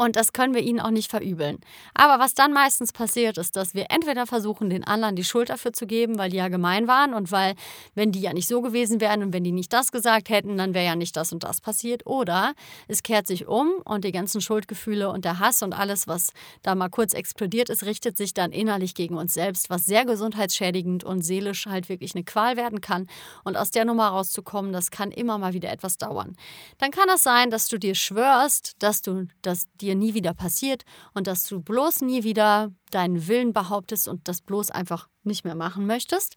Und 0.00 0.16
das 0.16 0.32
können 0.32 0.54
wir 0.54 0.62
ihnen 0.62 0.80
auch 0.80 0.90
nicht 0.90 1.10
verübeln. 1.10 1.58
Aber 1.92 2.18
was 2.22 2.32
dann 2.32 2.54
meistens 2.54 2.90
passiert, 2.90 3.36
ist, 3.36 3.54
dass 3.54 3.74
wir 3.74 3.90
entweder 3.90 4.26
versuchen, 4.26 4.70
den 4.70 4.82
anderen 4.82 5.14
die 5.14 5.24
Schuld 5.24 5.50
dafür 5.50 5.74
zu 5.74 5.86
geben, 5.86 6.16
weil 6.16 6.30
die 6.30 6.38
ja 6.38 6.48
gemein 6.48 6.88
waren 6.88 7.12
und 7.12 7.30
weil, 7.32 7.54
wenn 7.94 8.10
die 8.10 8.22
ja 8.22 8.32
nicht 8.32 8.48
so 8.48 8.62
gewesen 8.62 9.02
wären 9.02 9.22
und 9.22 9.34
wenn 9.34 9.44
die 9.44 9.52
nicht 9.52 9.74
das 9.74 9.92
gesagt 9.92 10.30
hätten, 10.30 10.56
dann 10.56 10.72
wäre 10.72 10.86
ja 10.86 10.96
nicht 10.96 11.18
das 11.18 11.34
und 11.34 11.44
das 11.44 11.60
passiert. 11.60 12.06
Oder 12.06 12.54
es 12.88 13.02
kehrt 13.02 13.26
sich 13.26 13.46
um 13.46 13.72
und 13.84 14.06
die 14.06 14.10
ganzen 14.10 14.40
Schuldgefühle 14.40 15.10
und 15.10 15.26
der 15.26 15.38
Hass 15.38 15.62
und 15.62 15.74
alles, 15.74 16.08
was 16.08 16.32
da 16.62 16.74
mal 16.74 16.88
kurz 16.88 17.12
explodiert 17.12 17.68
ist, 17.68 17.84
richtet 17.84 18.16
sich 18.16 18.32
dann 18.32 18.52
innerlich 18.52 18.94
gegen 18.94 19.18
uns 19.18 19.34
selbst, 19.34 19.68
was 19.68 19.84
sehr 19.84 20.06
gesundheitsschädigend 20.06 21.04
und 21.04 21.20
seelisch 21.20 21.66
halt 21.66 21.90
wirklich 21.90 22.14
eine 22.14 22.24
Qual 22.24 22.56
werden 22.56 22.80
kann. 22.80 23.06
Und 23.44 23.58
aus 23.58 23.70
der 23.70 23.84
Nummer 23.84 24.08
rauszukommen, 24.08 24.72
das 24.72 24.90
kann 24.90 25.10
immer 25.10 25.36
mal 25.36 25.52
wieder 25.52 25.70
etwas 25.70 25.98
dauern. 25.98 26.38
Dann 26.78 26.90
kann 26.90 27.10
es 27.14 27.22
sein, 27.22 27.50
dass 27.50 27.68
du 27.68 27.78
dir 27.78 27.94
schwörst, 27.94 28.76
dass 28.78 29.02
du 29.02 29.26
das 29.42 29.66
dir 29.78 29.89
dir 29.90 29.96
nie 29.96 30.14
wieder 30.14 30.34
passiert 30.34 30.84
und 31.14 31.26
dass 31.26 31.44
du 31.44 31.60
bloß 31.60 32.02
nie 32.02 32.24
wieder 32.24 32.72
deinen 32.90 33.26
Willen 33.28 33.52
behauptest 33.52 34.08
und 34.08 34.28
das 34.28 34.40
bloß 34.40 34.70
einfach 34.70 35.08
nicht 35.24 35.44
mehr 35.44 35.54
machen 35.54 35.86
möchtest. 35.86 36.36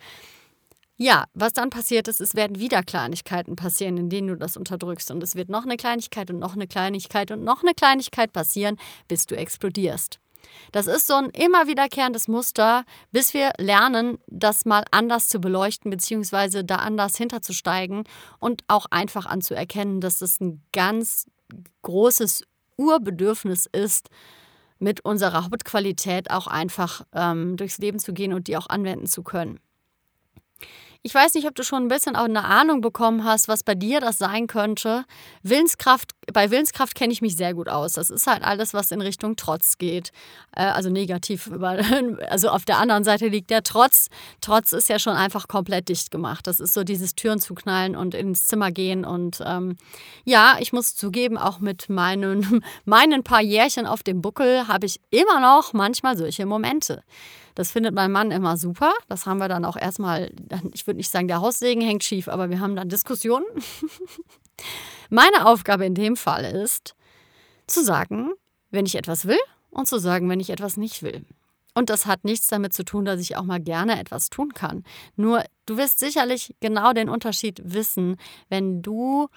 Ja, 0.95 1.25
was 1.33 1.53
dann 1.53 1.69
passiert 1.69 2.07
ist, 2.07 2.21
es 2.21 2.35
werden 2.35 2.59
wieder 2.59 2.83
Kleinigkeiten 2.83 3.55
passieren, 3.55 3.97
in 3.97 4.09
denen 4.09 4.27
du 4.27 4.37
das 4.37 4.57
unterdrückst. 4.57 5.09
Und 5.09 5.23
es 5.23 5.35
wird 5.35 5.49
noch 5.49 5.63
eine 5.63 5.75
Kleinigkeit 5.75 6.29
und 6.29 6.39
noch 6.39 6.53
eine 6.53 6.67
Kleinigkeit 6.67 7.31
und 7.31 7.43
noch 7.43 7.63
eine 7.63 7.73
Kleinigkeit 7.73 8.31
passieren, 8.31 8.77
bis 9.07 9.25
du 9.25 9.35
explodierst. 9.35 10.19
Das 10.71 10.87
ist 10.87 11.07
so 11.07 11.15
ein 11.15 11.29
immer 11.29 11.67
wiederkehrendes 11.67 12.27
Muster, 12.27 12.83
bis 13.11 13.33
wir 13.33 13.53
lernen, 13.57 14.17
das 14.27 14.65
mal 14.65 14.83
anders 14.91 15.29
zu 15.29 15.39
beleuchten, 15.39 15.89
beziehungsweise 15.89 16.63
da 16.63 16.77
anders 16.77 17.17
hinterzusteigen 17.17 18.03
und 18.39 18.63
auch 18.67 18.85
einfach 18.91 19.25
anzuerkennen, 19.25 20.01
dass 20.01 20.19
das 20.19 20.39
ein 20.41 20.61
ganz 20.73 21.25
großes 21.81 22.43
Urbedürfnis 22.77 23.67
ist, 23.71 24.09
mit 24.79 25.05
unserer 25.05 25.45
Hauptqualität 25.45 26.29
auch 26.29 26.47
einfach 26.47 27.05
ähm, 27.13 27.55
durchs 27.57 27.77
Leben 27.77 27.99
zu 27.99 28.13
gehen 28.13 28.33
und 28.33 28.47
die 28.47 28.57
auch 28.57 28.67
anwenden 28.67 29.07
zu 29.07 29.23
können. 29.23 29.59
Ich 31.05 31.13
weiß 31.13 31.33
nicht, 31.33 31.45
ob 31.47 31.55
du 31.55 31.63
schon 31.63 31.83
ein 31.83 31.87
bisschen 31.89 32.15
auch 32.15 32.23
eine 32.23 32.45
Ahnung 32.45 32.79
bekommen 32.79 33.25
hast, 33.25 33.49
was 33.49 33.61
bei 33.61 33.75
dir 33.75 33.99
das 33.99 34.17
sein 34.17 34.47
könnte. 34.47 35.03
Willenskraft, 35.41 36.11
bei 36.31 36.49
Willenskraft 36.49 36.95
kenne 36.95 37.11
ich 37.11 37.21
mich 37.21 37.35
sehr 37.35 37.53
gut 37.53 37.67
aus. 37.67 37.91
Das 37.91 38.09
ist 38.09 38.25
halt 38.25 38.41
alles, 38.41 38.73
was 38.73 38.89
in 38.89 39.01
Richtung 39.01 39.35
Trotz 39.35 39.77
geht. 39.77 40.11
Äh, 40.55 40.63
also 40.63 40.89
negativ. 40.89 41.51
Also 42.29 42.49
auf 42.49 42.63
der 42.63 42.77
anderen 42.77 43.03
Seite 43.03 43.27
liegt 43.27 43.49
der 43.49 43.63
Trotz. 43.63 44.07
Trotz 44.39 44.71
ist 44.71 44.87
ja 44.87 44.97
schon 44.97 45.15
einfach 45.15 45.47
komplett 45.49 45.89
dicht 45.89 46.09
gemacht. 46.09 46.47
Das 46.47 46.59
ist 46.59 46.73
so 46.73 46.83
dieses 46.83 47.15
Türen 47.15 47.39
zu 47.39 47.53
knallen 47.53 47.95
und 47.97 48.15
ins 48.15 48.47
Zimmer 48.47 48.71
gehen. 48.71 49.03
Und 49.03 49.41
ähm, 49.45 49.75
ja, 50.23 50.55
ich 50.59 50.71
muss 50.71 50.95
zugeben, 50.95 51.37
auch 51.37 51.59
mit 51.59 51.89
meinen, 51.89 52.63
meinen 52.85 53.23
paar 53.23 53.41
Jährchen 53.41 53.85
auf 53.87 54.03
dem 54.03 54.21
Buckel 54.21 54.69
habe 54.69 54.85
ich 54.85 55.01
immer 55.09 55.41
noch 55.41 55.73
manchmal 55.73 56.17
solche 56.17 56.45
Momente. 56.45 57.03
Das 57.55 57.71
findet 57.71 57.93
mein 57.93 58.11
Mann 58.11 58.31
immer 58.31 58.57
super. 58.57 58.93
Das 59.07 59.25
haben 59.25 59.37
wir 59.37 59.47
dann 59.47 59.65
auch 59.65 59.77
erstmal, 59.77 60.31
ich 60.73 60.87
würde 60.87 60.97
nicht 60.97 61.09
sagen, 61.09 61.27
der 61.27 61.41
Haussegen 61.41 61.81
hängt 61.81 62.03
schief, 62.03 62.27
aber 62.27 62.49
wir 62.49 62.59
haben 62.59 62.75
dann 62.75 62.89
Diskussionen. 62.89 63.45
Meine 65.09 65.45
Aufgabe 65.45 65.85
in 65.85 65.95
dem 65.95 66.15
Fall 66.15 66.45
ist, 66.45 66.95
zu 67.67 67.83
sagen, 67.83 68.31
wenn 68.71 68.85
ich 68.85 68.95
etwas 68.95 69.27
will 69.27 69.39
und 69.69 69.87
zu 69.87 69.99
sagen, 69.99 70.29
wenn 70.29 70.39
ich 70.39 70.49
etwas 70.49 70.77
nicht 70.77 71.03
will. 71.03 71.25
Und 71.75 71.89
das 71.89 72.05
hat 72.05 72.23
nichts 72.23 72.47
damit 72.47 72.73
zu 72.73 72.83
tun, 72.83 73.05
dass 73.05 73.19
ich 73.19 73.35
auch 73.35 73.43
mal 73.43 73.59
gerne 73.59 73.99
etwas 73.99 74.29
tun 74.29 74.53
kann. 74.53 74.83
Nur 75.15 75.43
du 75.65 75.77
wirst 75.77 75.99
sicherlich 75.99 76.55
genau 76.59 76.93
den 76.93 77.09
Unterschied 77.09 77.61
wissen, 77.63 78.17
wenn 78.49 78.81
du 78.81 79.27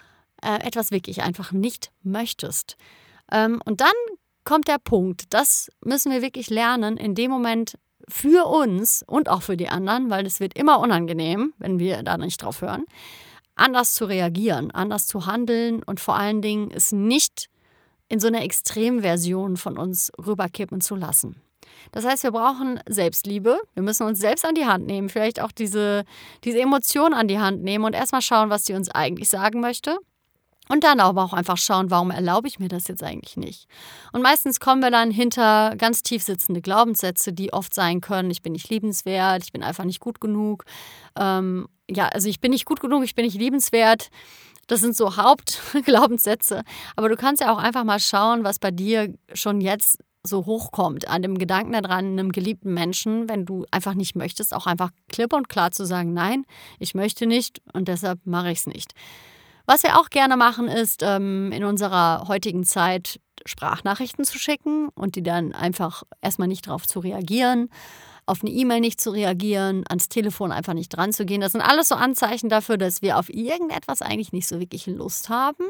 äh, 0.42 0.66
etwas 0.66 0.90
wirklich 0.90 1.22
einfach 1.22 1.52
nicht 1.52 1.92
möchtest. 2.02 2.76
Ähm, 3.32 3.60
und 3.64 3.80
dann 3.80 3.94
kommt 4.44 4.68
der 4.68 4.78
Punkt, 4.78 5.32
das 5.34 5.70
müssen 5.84 6.12
wir 6.12 6.22
wirklich 6.22 6.50
lernen, 6.50 6.96
in 6.96 7.14
dem 7.14 7.30
Moment 7.30 7.78
für 8.08 8.46
uns 8.46 9.02
und 9.06 9.28
auch 9.28 9.42
für 9.42 9.56
die 9.56 9.68
anderen, 9.68 10.10
weil 10.10 10.26
es 10.26 10.40
wird 10.40 10.56
immer 10.56 10.78
unangenehm, 10.80 11.52
wenn 11.58 11.78
wir 11.78 12.02
da 12.02 12.16
nicht 12.16 12.42
drauf 12.42 12.60
hören, 12.60 12.84
anders 13.56 13.94
zu 13.94 14.04
reagieren, 14.04 14.70
anders 14.70 15.06
zu 15.06 15.26
handeln 15.26 15.82
und 15.82 15.98
vor 16.00 16.16
allen 16.16 16.42
Dingen 16.42 16.70
es 16.70 16.92
nicht 16.92 17.48
in 18.08 18.20
so 18.20 18.28
eine 18.28 18.42
Extremversion 18.44 19.56
von 19.56 19.76
uns 19.76 20.12
rüberkippen 20.24 20.80
zu 20.80 20.94
lassen. 20.94 21.40
Das 21.92 22.04
heißt, 22.04 22.22
wir 22.22 22.30
brauchen 22.30 22.80
Selbstliebe. 22.88 23.58
Wir 23.74 23.82
müssen 23.82 24.06
uns 24.06 24.20
selbst 24.20 24.44
an 24.44 24.54
die 24.54 24.66
Hand 24.66 24.86
nehmen, 24.86 25.08
vielleicht 25.08 25.40
auch 25.40 25.52
diese, 25.52 26.04
diese 26.44 26.60
Emotionen 26.60 27.14
an 27.14 27.28
die 27.28 27.38
Hand 27.38 27.62
nehmen 27.62 27.84
und 27.84 27.94
erstmal 27.94 28.22
schauen, 28.22 28.50
was 28.50 28.66
sie 28.66 28.74
uns 28.74 28.90
eigentlich 28.90 29.28
sagen 29.28 29.60
möchte. 29.60 29.98
Und 30.68 30.82
dann 30.84 31.00
aber 31.00 31.22
auch 31.22 31.32
einfach 31.32 31.58
schauen, 31.58 31.90
warum 31.90 32.10
erlaube 32.10 32.48
ich 32.48 32.58
mir 32.58 32.68
das 32.68 32.88
jetzt 32.88 33.02
eigentlich 33.02 33.36
nicht? 33.36 33.68
Und 34.12 34.22
meistens 34.22 34.58
kommen 34.58 34.82
wir 34.82 34.90
dann 34.90 35.10
hinter 35.10 35.74
ganz 35.76 36.02
tief 36.02 36.22
sitzende 36.22 36.60
Glaubenssätze, 36.60 37.32
die 37.32 37.52
oft 37.52 37.72
sein 37.72 38.00
können, 38.00 38.30
ich 38.30 38.42
bin 38.42 38.52
nicht 38.52 38.68
liebenswert, 38.68 39.44
ich 39.44 39.52
bin 39.52 39.62
einfach 39.62 39.84
nicht 39.84 40.00
gut 40.00 40.20
genug. 40.20 40.64
Ähm, 41.16 41.68
ja, 41.88 42.08
also 42.08 42.28
ich 42.28 42.40
bin 42.40 42.50
nicht 42.50 42.64
gut 42.64 42.80
genug, 42.80 43.04
ich 43.04 43.14
bin 43.14 43.24
nicht 43.24 43.38
liebenswert. 43.38 44.08
Das 44.66 44.80
sind 44.80 44.96
so 44.96 45.16
Hauptglaubenssätze. 45.16 46.62
Aber 46.96 47.08
du 47.08 47.16
kannst 47.16 47.42
ja 47.42 47.52
auch 47.52 47.58
einfach 47.58 47.84
mal 47.84 48.00
schauen, 48.00 48.42
was 48.42 48.58
bei 48.58 48.72
dir 48.72 49.14
schon 49.34 49.60
jetzt 49.60 49.98
so 50.26 50.44
hochkommt 50.44 51.06
an 51.06 51.22
dem 51.22 51.38
Gedanken 51.38 51.72
daran, 51.72 52.06
einem 52.06 52.32
geliebten 52.32 52.74
Menschen, 52.74 53.28
wenn 53.28 53.44
du 53.44 53.64
einfach 53.70 53.94
nicht 53.94 54.16
möchtest, 54.16 54.52
auch 54.52 54.66
einfach 54.66 54.90
klipp 55.08 55.32
und 55.32 55.48
klar 55.48 55.70
zu 55.70 55.86
sagen, 55.86 56.12
nein, 56.12 56.44
ich 56.80 56.96
möchte 56.96 57.26
nicht 57.26 57.62
und 57.72 57.86
deshalb 57.86 58.18
mache 58.24 58.50
ich 58.50 58.58
es 58.58 58.66
nicht. 58.66 58.92
Was 59.66 59.82
wir 59.82 59.98
auch 59.98 60.10
gerne 60.10 60.36
machen, 60.36 60.68
ist 60.68 61.02
ähm, 61.02 61.50
in 61.52 61.64
unserer 61.64 62.28
heutigen 62.28 62.64
Zeit 62.64 63.20
Sprachnachrichten 63.44 64.24
zu 64.24 64.38
schicken 64.38 64.88
und 64.94 65.16
die 65.16 65.22
dann 65.22 65.52
einfach 65.52 66.04
erstmal 66.20 66.48
nicht 66.48 66.68
darauf 66.68 66.86
zu 66.86 67.00
reagieren, 67.00 67.68
auf 68.26 68.42
eine 68.42 68.50
E-Mail 68.50 68.80
nicht 68.80 69.00
zu 69.00 69.10
reagieren, 69.10 69.84
ans 69.88 70.08
Telefon 70.08 70.50
einfach 70.50 70.74
nicht 70.74 70.88
dran 70.88 71.12
zu 71.12 71.24
gehen. 71.24 71.40
Das 71.40 71.52
sind 71.52 71.60
alles 71.60 71.88
so 71.88 71.94
Anzeichen 71.94 72.48
dafür, 72.48 72.76
dass 72.76 73.00
wir 73.00 73.18
auf 73.18 73.28
irgendetwas 73.28 74.02
eigentlich 74.02 74.32
nicht 74.32 74.48
so 74.48 74.58
wirklich 74.58 74.86
Lust 74.86 75.28
haben. 75.28 75.64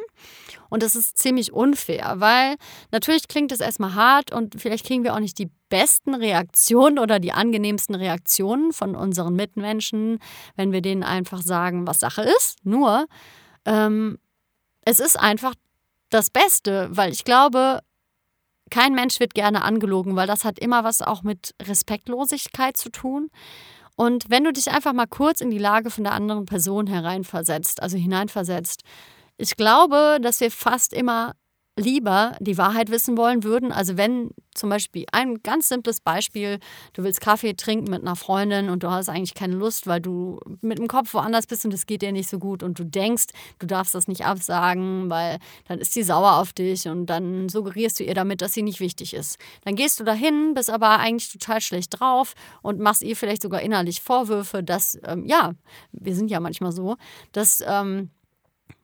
Und 0.71 0.83
das 0.83 0.97
ist 0.97 1.19
ziemlich 1.19 1.53
unfair, 1.53 2.15
weil 2.17 2.57
natürlich 2.93 3.29
klingt 3.29 3.53
es 3.53 3.61
erstmal 3.61 3.95
hart 3.95 4.33
und 4.33 4.61
vielleicht 4.61 4.87
kriegen 4.87 5.05
wir 5.05 5.15
auch 5.15 5.21
nicht 5.21 5.39
die 5.39 5.51
besten 5.69 6.15
Reaktionen 6.15 6.99
oder 6.99 7.19
die 7.19 7.33
angenehmsten 7.33 7.95
Reaktionen 7.95 8.73
von 8.73 8.97
unseren 8.97 9.35
Mitmenschen, 9.35 10.19
wenn 10.55 10.73
wir 10.73 10.81
denen 10.81 11.03
einfach 11.03 11.43
sagen, 11.43 11.87
was 11.87 12.01
Sache 12.01 12.23
ist. 12.23 12.65
Nur, 12.65 13.07
ähm, 13.67 14.19
es 14.83 15.01
ist 15.01 15.19
einfach 15.19 15.55
das 16.11 16.31
Beste, 16.31 16.89
weil 16.91 17.13
ich 17.13 17.25
glaube, 17.25 17.81
kein 18.71 18.95
Mensch 18.95 19.21
wird 19.21 19.35
gerne 19.35 19.63
angelogen, 19.63 20.17
weil 20.17 20.27
das 20.27 20.45
hat 20.45 20.59
immer 20.59 20.85
was 20.85 21.03
auch 21.03 21.23
mit 21.23 21.55
Respektlosigkeit 21.63 22.77
zu 22.77 22.91
tun. 22.91 23.29
Und 23.97 24.27
wenn 24.29 24.45
du 24.45 24.53
dich 24.53 24.71
einfach 24.71 24.93
mal 24.93 25.07
kurz 25.07 25.41
in 25.41 25.51
die 25.51 25.59
Lage 25.59 25.91
von 25.91 26.05
der 26.05 26.13
anderen 26.13 26.47
Person 26.47 26.87
hereinversetzt, 26.87 27.83
also 27.83 27.97
hineinversetzt, 27.97 28.83
ich 29.39 29.57
glaube, 29.57 30.19
dass 30.21 30.41
wir 30.41 30.51
fast 30.51 30.93
immer 30.93 31.35
lieber 31.79 32.37
die 32.41 32.57
Wahrheit 32.57 32.91
wissen 32.91 33.17
wollen 33.19 33.45
würden. 33.45 33.71
Also 33.71 33.99
wenn 33.99 34.31
zum 34.55 34.71
Beispiel 34.71 35.05
ein 35.13 35.43
ganz 35.43 35.69
simples 35.69 36.01
Beispiel, 36.01 36.59
du 36.95 37.05
willst 37.05 37.21
Kaffee 37.21 37.55
trinken 37.55 37.91
mit 37.91 38.01
einer 38.01 38.17
Freundin 38.17 38.71
und 38.71 38.83
du 38.83 38.91
hast 38.91 39.11
eigentlich 39.11 39.35
keine 39.35 39.57
Lust, 39.57 39.87
weil 39.87 40.01
du 40.01 40.41
mit 40.63 40.79
dem 40.79 40.89
Kopf 40.89 41.13
woanders 41.13 41.47
bist 41.47 41.67
und 41.67 41.75
es 41.75 41.85
geht 41.85 42.01
dir 42.01 42.13
nicht 42.13 42.31
so 42.31 42.39
gut 42.39 42.63
und 42.63 42.79
du 42.79 42.85
denkst, 42.85 43.27
du 43.59 43.67
darfst 43.67 43.95
das 43.95 44.09
nicht 44.09 44.25
absagen, 44.25 45.11
weil 45.11 45.39
dann 45.69 45.79
ist 45.79 45.93
sie 45.93 46.03
sauer 46.03 46.37
auf 46.39 46.55
dich 46.55 46.89
und 46.89 47.07
dann 47.07 47.51
suggerierst 47.51 48.01
du 48.01 48.05
ihr 48.05 48.15
damit, 48.15 48.41
dass 48.41 48.55
sie 48.55 48.63
nicht 48.63 48.81
wichtig 48.81 49.13
ist. 49.13 49.39
Dann 49.65 49.77
gehst 49.77 50.01
du 50.01 50.05
dahin, 50.05 50.55
bist 50.55 50.71
aber 50.71 50.99
eigentlich 50.99 51.31
total 51.31 51.61
schlecht 51.61 52.01
drauf 52.01 52.33
und 52.63 52.81
machst 52.81 53.03
ihr 53.03 53.17
vielleicht 53.17 53.43
sogar 53.43 53.61
innerlich 53.61 54.01
Vorwürfe, 54.01 54.63
dass, 54.63 54.99
ähm, 55.05 55.27
ja, 55.27 55.53
wir 55.93 56.15
sind 56.15 56.31
ja 56.31 56.41
manchmal 56.41 56.73
so, 56.73 56.97
dass, 57.33 57.63
ähm, 57.67 58.09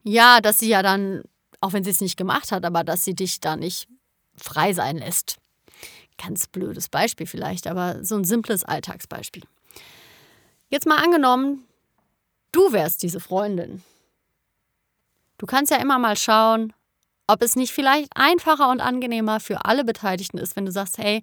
ja, 0.02 0.40
dass 0.40 0.58
sie 0.58 0.68
ja 0.68 0.82
dann 0.82 1.22
auch 1.62 1.72
wenn 1.72 1.84
sie 1.84 1.90
es 1.90 2.00
nicht 2.00 2.16
gemacht 2.16 2.52
hat, 2.52 2.64
aber 2.64 2.84
dass 2.84 3.04
sie 3.04 3.14
dich 3.14 3.40
da 3.40 3.56
nicht 3.56 3.88
frei 4.36 4.72
sein 4.74 4.98
lässt. 4.98 5.38
Ganz 6.18 6.46
blödes 6.46 6.88
Beispiel 6.88 7.26
vielleicht, 7.26 7.66
aber 7.66 8.04
so 8.04 8.16
ein 8.16 8.24
simples 8.24 8.64
Alltagsbeispiel. 8.64 9.44
Jetzt 10.68 10.86
mal 10.86 11.02
angenommen, 11.02 11.64
du 12.50 12.72
wärst 12.72 13.02
diese 13.02 13.20
Freundin. 13.20 13.82
Du 15.38 15.46
kannst 15.46 15.70
ja 15.70 15.78
immer 15.78 15.98
mal 15.98 16.16
schauen, 16.16 16.72
ob 17.26 17.42
es 17.42 17.56
nicht 17.56 17.72
vielleicht 17.72 18.10
einfacher 18.16 18.68
und 18.68 18.80
angenehmer 18.80 19.38
für 19.40 19.64
alle 19.64 19.84
Beteiligten 19.84 20.38
ist, 20.38 20.56
wenn 20.56 20.66
du 20.66 20.72
sagst, 20.72 20.98
hey, 20.98 21.22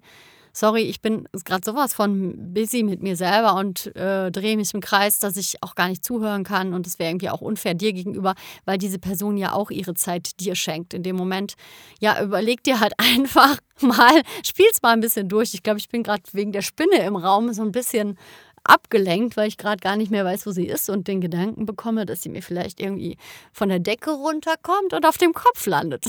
sorry, 0.52 0.82
ich 0.82 1.00
bin 1.00 1.28
gerade 1.44 1.62
sowas 1.64 1.94
von 1.94 2.52
busy 2.54 2.82
mit 2.82 3.02
mir 3.02 3.16
selber 3.16 3.54
und 3.56 3.94
äh, 3.96 4.30
drehe 4.30 4.56
mich 4.56 4.74
im 4.74 4.80
Kreis, 4.80 5.18
dass 5.18 5.36
ich 5.36 5.62
auch 5.62 5.74
gar 5.74 5.88
nicht 5.88 6.04
zuhören 6.04 6.44
kann. 6.44 6.74
Und 6.74 6.86
es 6.86 6.98
wäre 6.98 7.10
irgendwie 7.10 7.30
auch 7.30 7.40
unfair 7.40 7.74
dir 7.74 7.92
gegenüber, 7.92 8.34
weil 8.64 8.78
diese 8.78 8.98
Person 8.98 9.36
ja 9.36 9.52
auch 9.52 9.70
ihre 9.70 9.94
Zeit 9.94 10.40
dir 10.40 10.54
schenkt. 10.54 10.94
In 10.94 11.02
dem 11.02 11.16
Moment, 11.16 11.54
ja, 12.00 12.22
überleg 12.22 12.62
dir 12.64 12.80
halt 12.80 12.94
einfach 12.98 13.58
mal, 13.80 14.22
spiel's 14.44 14.82
mal 14.82 14.92
ein 14.92 15.00
bisschen 15.00 15.28
durch. 15.28 15.54
Ich 15.54 15.62
glaube, 15.62 15.78
ich 15.78 15.88
bin 15.88 16.02
gerade 16.02 16.22
wegen 16.32 16.52
der 16.52 16.62
Spinne 16.62 17.04
im 17.04 17.16
Raum 17.16 17.52
so 17.52 17.62
ein 17.62 17.72
bisschen 17.72 18.18
abgelenkt, 18.64 19.36
weil 19.36 19.48
ich 19.48 19.56
gerade 19.56 19.80
gar 19.80 19.96
nicht 19.96 20.10
mehr 20.10 20.24
weiß, 20.24 20.46
wo 20.46 20.50
sie 20.50 20.66
ist 20.66 20.90
und 20.90 21.08
den 21.08 21.20
Gedanken 21.20 21.66
bekomme, 21.66 22.06
dass 22.06 22.22
sie 22.22 22.28
mir 22.28 22.42
vielleicht 22.42 22.80
irgendwie 22.80 23.16
von 23.52 23.68
der 23.68 23.78
Decke 23.78 24.10
runterkommt 24.10 24.92
und 24.92 25.06
auf 25.06 25.18
dem 25.18 25.32
Kopf 25.32 25.66
landet. 25.66 26.04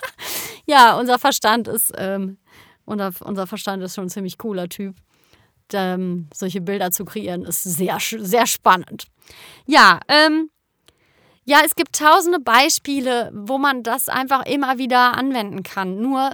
ja, 0.66 0.98
unser 0.98 1.18
Verstand 1.18 1.68
ist 1.68 1.92
ähm, 1.96 2.38
unser, 2.86 3.12
unser 3.20 3.46
Verstand 3.46 3.82
ist 3.82 3.94
schon 3.94 4.06
ein 4.06 4.10
ziemlich 4.10 4.38
cooler 4.38 4.68
Typ. 4.68 4.96
Ähm, 5.72 6.28
solche 6.32 6.60
Bilder 6.60 6.92
zu 6.92 7.04
kreieren, 7.04 7.44
ist 7.44 7.64
sehr, 7.64 7.98
sehr 8.00 8.46
spannend. 8.46 9.08
Ja, 9.66 10.00
ähm, 10.08 10.48
ja, 11.44 11.60
es 11.64 11.74
gibt 11.74 11.96
tausende 11.96 12.40
Beispiele, 12.40 13.30
wo 13.34 13.58
man 13.58 13.82
das 13.82 14.08
einfach 14.08 14.46
immer 14.46 14.78
wieder 14.78 15.16
anwenden 15.16 15.62
kann. 15.62 16.00
Nur, 16.00 16.30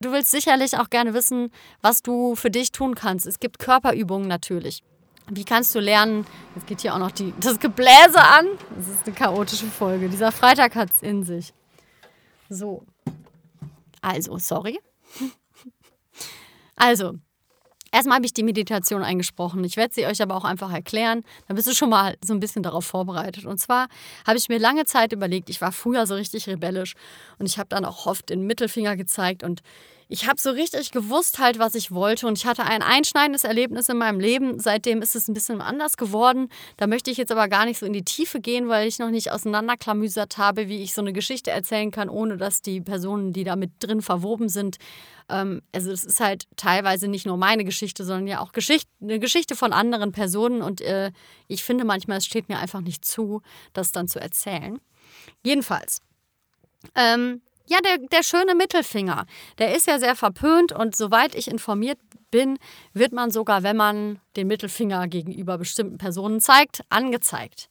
du 0.00 0.12
willst 0.12 0.30
sicherlich 0.30 0.78
auch 0.78 0.90
gerne 0.90 1.14
wissen, 1.14 1.50
was 1.80 2.02
du 2.02 2.34
für 2.34 2.50
dich 2.50 2.72
tun 2.72 2.94
kannst. 2.94 3.26
Es 3.26 3.38
gibt 3.38 3.58
Körperübungen 3.58 4.28
natürlich. 4.28 4.82
Wie 5.30 5.44
kannst 5.44 5.74
du 5.74 5.80
lernen? 5.80 6.26
Jetzt 6.54 6.66
geht 6.66 6.82
hier 6.82 6.94
auch 6.94 6.98
noch 6.98 7.10
die, 7.10 7.32
das 7.40 7.58
Gebläse 7.58 8.20
an. 8.20 8.46
Das 8.76 8.88
ist 8.88 9.06
eine 9.06 9.14
chaotische 9.14 9.66
Folge. 9.66 10.10
Dieser 10.10 10.30
Freitag 10.30 10.74
hat 10.74 10.90
es 10.90 11.00
in 11.00 11.24
sich. 11.24 11.54
So. 12.50 12.84
Also, 14.02 14.36
sorry. 14.38 14.78
Also, 16.76 17.14
erstmal 17.92 18.16
habe 18.16 18.26
ich 18.26 18.34
die 18.34 18.42
Meditation 18.42 19.02
eingesprochen. 19.02 19.62
Ich 19.64 19.76
werde 19.76 19.94
sie 19.94 20.06
euch 20.06 20.20
aber 20.20 20.36
auch 20.36 20.44
einfach 20.44 20.72
erklären. 20.72 21.22
Dann 21.46 21.56
bist 21.56 21.68
du 21.68 21.74
schon 21.74 21.90
mal 21.90 22.16
so 22.24 22.34
ein 22.34 22.40
bisschen 22.40 22.62
darauf 22.62 22.84
vorbereitet. 22.84 23.46
Und 23.46 23.58
zwar 23.58 23.88
habe 24.26 24.36
ich 24.36 24.48
mir 24.48 24.58
lange 24.58 24.84
Zeit 24.84 25.12
überlegt, 25.12 25.48
ich 25.50 25.60
war 25.60 25.72
früher 25.72 26.06
so 26.06 26.14
richtig 26.14 26.46
rebellisch 26.48 26.94
und 27.38 27.46
ich 27.46 27.58
habe 27.58 27.68
dann 27.68 27.84
auch 27.84 28.06
oft 28.06 28.28
den 28.30 28.46
Mittelfinger 28.46 28.96
gezeigt 28.96 29.42
und 29.42 29.62
ich 30.14 30.28
habe 30.28 30.40
so 30.40 30.50
richtig 30.50 30.92
gewusst 30.92 31.40
halt, 31.40 31.58
was 31.58 31.74
ich 31.74 31.90
wollte 31.90 32.28
und 32.28 32.38
ich 32.38 32.46
hatte 32.46 32.62
ein 32.62 32.82
einschneidendes 32.82 33.42
Erlebnis 33.42 33.88
in 33.88 33.96
meinem 33.96 34.20
Leben. 34.20 34.60
Seitdem 34.60 35.02
ist 35.02 35.16
es 35.16 35.26
ein 35.26 35.34
bisschen 35.34 35.60
anders 35.60 35.96
geworden. 35.96 36.50
Da 36.76 36.86
möchte 36.86 37.10
ich 37.10 37.16
jetzt 37.16 37.32
aber 37.32 37.48
gar 37.48 37.64
nicht 37.64 37.80
so 37.80 37.86
in 37.86 37.92
die 37.92 38.04
Tiefe 38.04 38.38
gehen, 38.38 38.68
weil 38.68 38.86
ich 38.86 39.00
noch 39.00 39.10
nicht 39.10 39.32
auseinanderklamüsert 39.32 40.38
habe, 40.38 40.68
wie 40.68 40.84
ich 40.84 40.94
so 40.94 41.00
eine 41.00 41.12
Geschichte 41.12 41.50
erzählen 41.50 41.90
kann, 41.90 42.08
ohne 42.08 42.36
dass 42.36 42.62
die 42.62 42.80
Personen, 42.80 43.32
die 43.32 43.42
da 43.42 43.56
mit 43.56 43.72
drin 43.80 44.02
verwoben 44.02 44.48
sind, 44.48 44.76
ähm, 45.28 45.62
also 45.72 45.90
es 45.90 46.04
ist 46.04 46.20
halt 46.20 46.44
teilweise 46.54 47.08
nicht 47.08 47.26
nur 47.26 47.36
meine 47.36 47.64
Geschichte, 47.64 48.04
sondern 48.04 48.28
ja 48.28 48.40
auch 48.40 48.52
Geschichte, 48.52 48.88
eine 49.02 49.18
Geschichte 49.18 49.56
von 49.56 49.72
anderen 49.72 50.12
Personen 50.12 50.62
und 50.62 50.80
äh, 50.80 51.10
ich 51.48 51.64
finde 51.64 51.84
manchmal, 51.84 52.18
es 52.18 52.26
steht 52.26 52.48
mir 52.48 52.60
einfach 52.60 52.82
nicht 52.82 53.04
zu, 53.04 53.42
das 53.72 53.90
dann 53.90 54.06
zu 54.06 54.20
erzählen. 54.20 54.78
Jedenfalls. 55.42 56.02
Ähm, 56.94 57.40
ja, 57.66 57.78
der, 57.80 57.98
der 57.98 58.22
schöne 58.22 58.54
Mittelfinger, 58.54 59.26
der 59.58 59.74
ist 59.74 59.86
ja 59.86 59.98
sehr 59.98 60.16
verpönt 60.16 60.72
und 60.72 60.94
soweit 60.94 61.34
ich 61.34 61.48
informiert 61.48 61.98
bin, 62.30 62.58
wird 62.92 63.12
man 63.12 63.30
sogar, 63.30 63.62
wenn 63.62 63.76
man 63.76 64.20
den 64.36 64.48
Mittelfinger 64.48 65.08
gegenüber 65.08 65.56
bestimmten 65.56 65.98
Personen 65.98 66.40
zeigt, 66.40 66.82
angezeigt. 66.90 67.68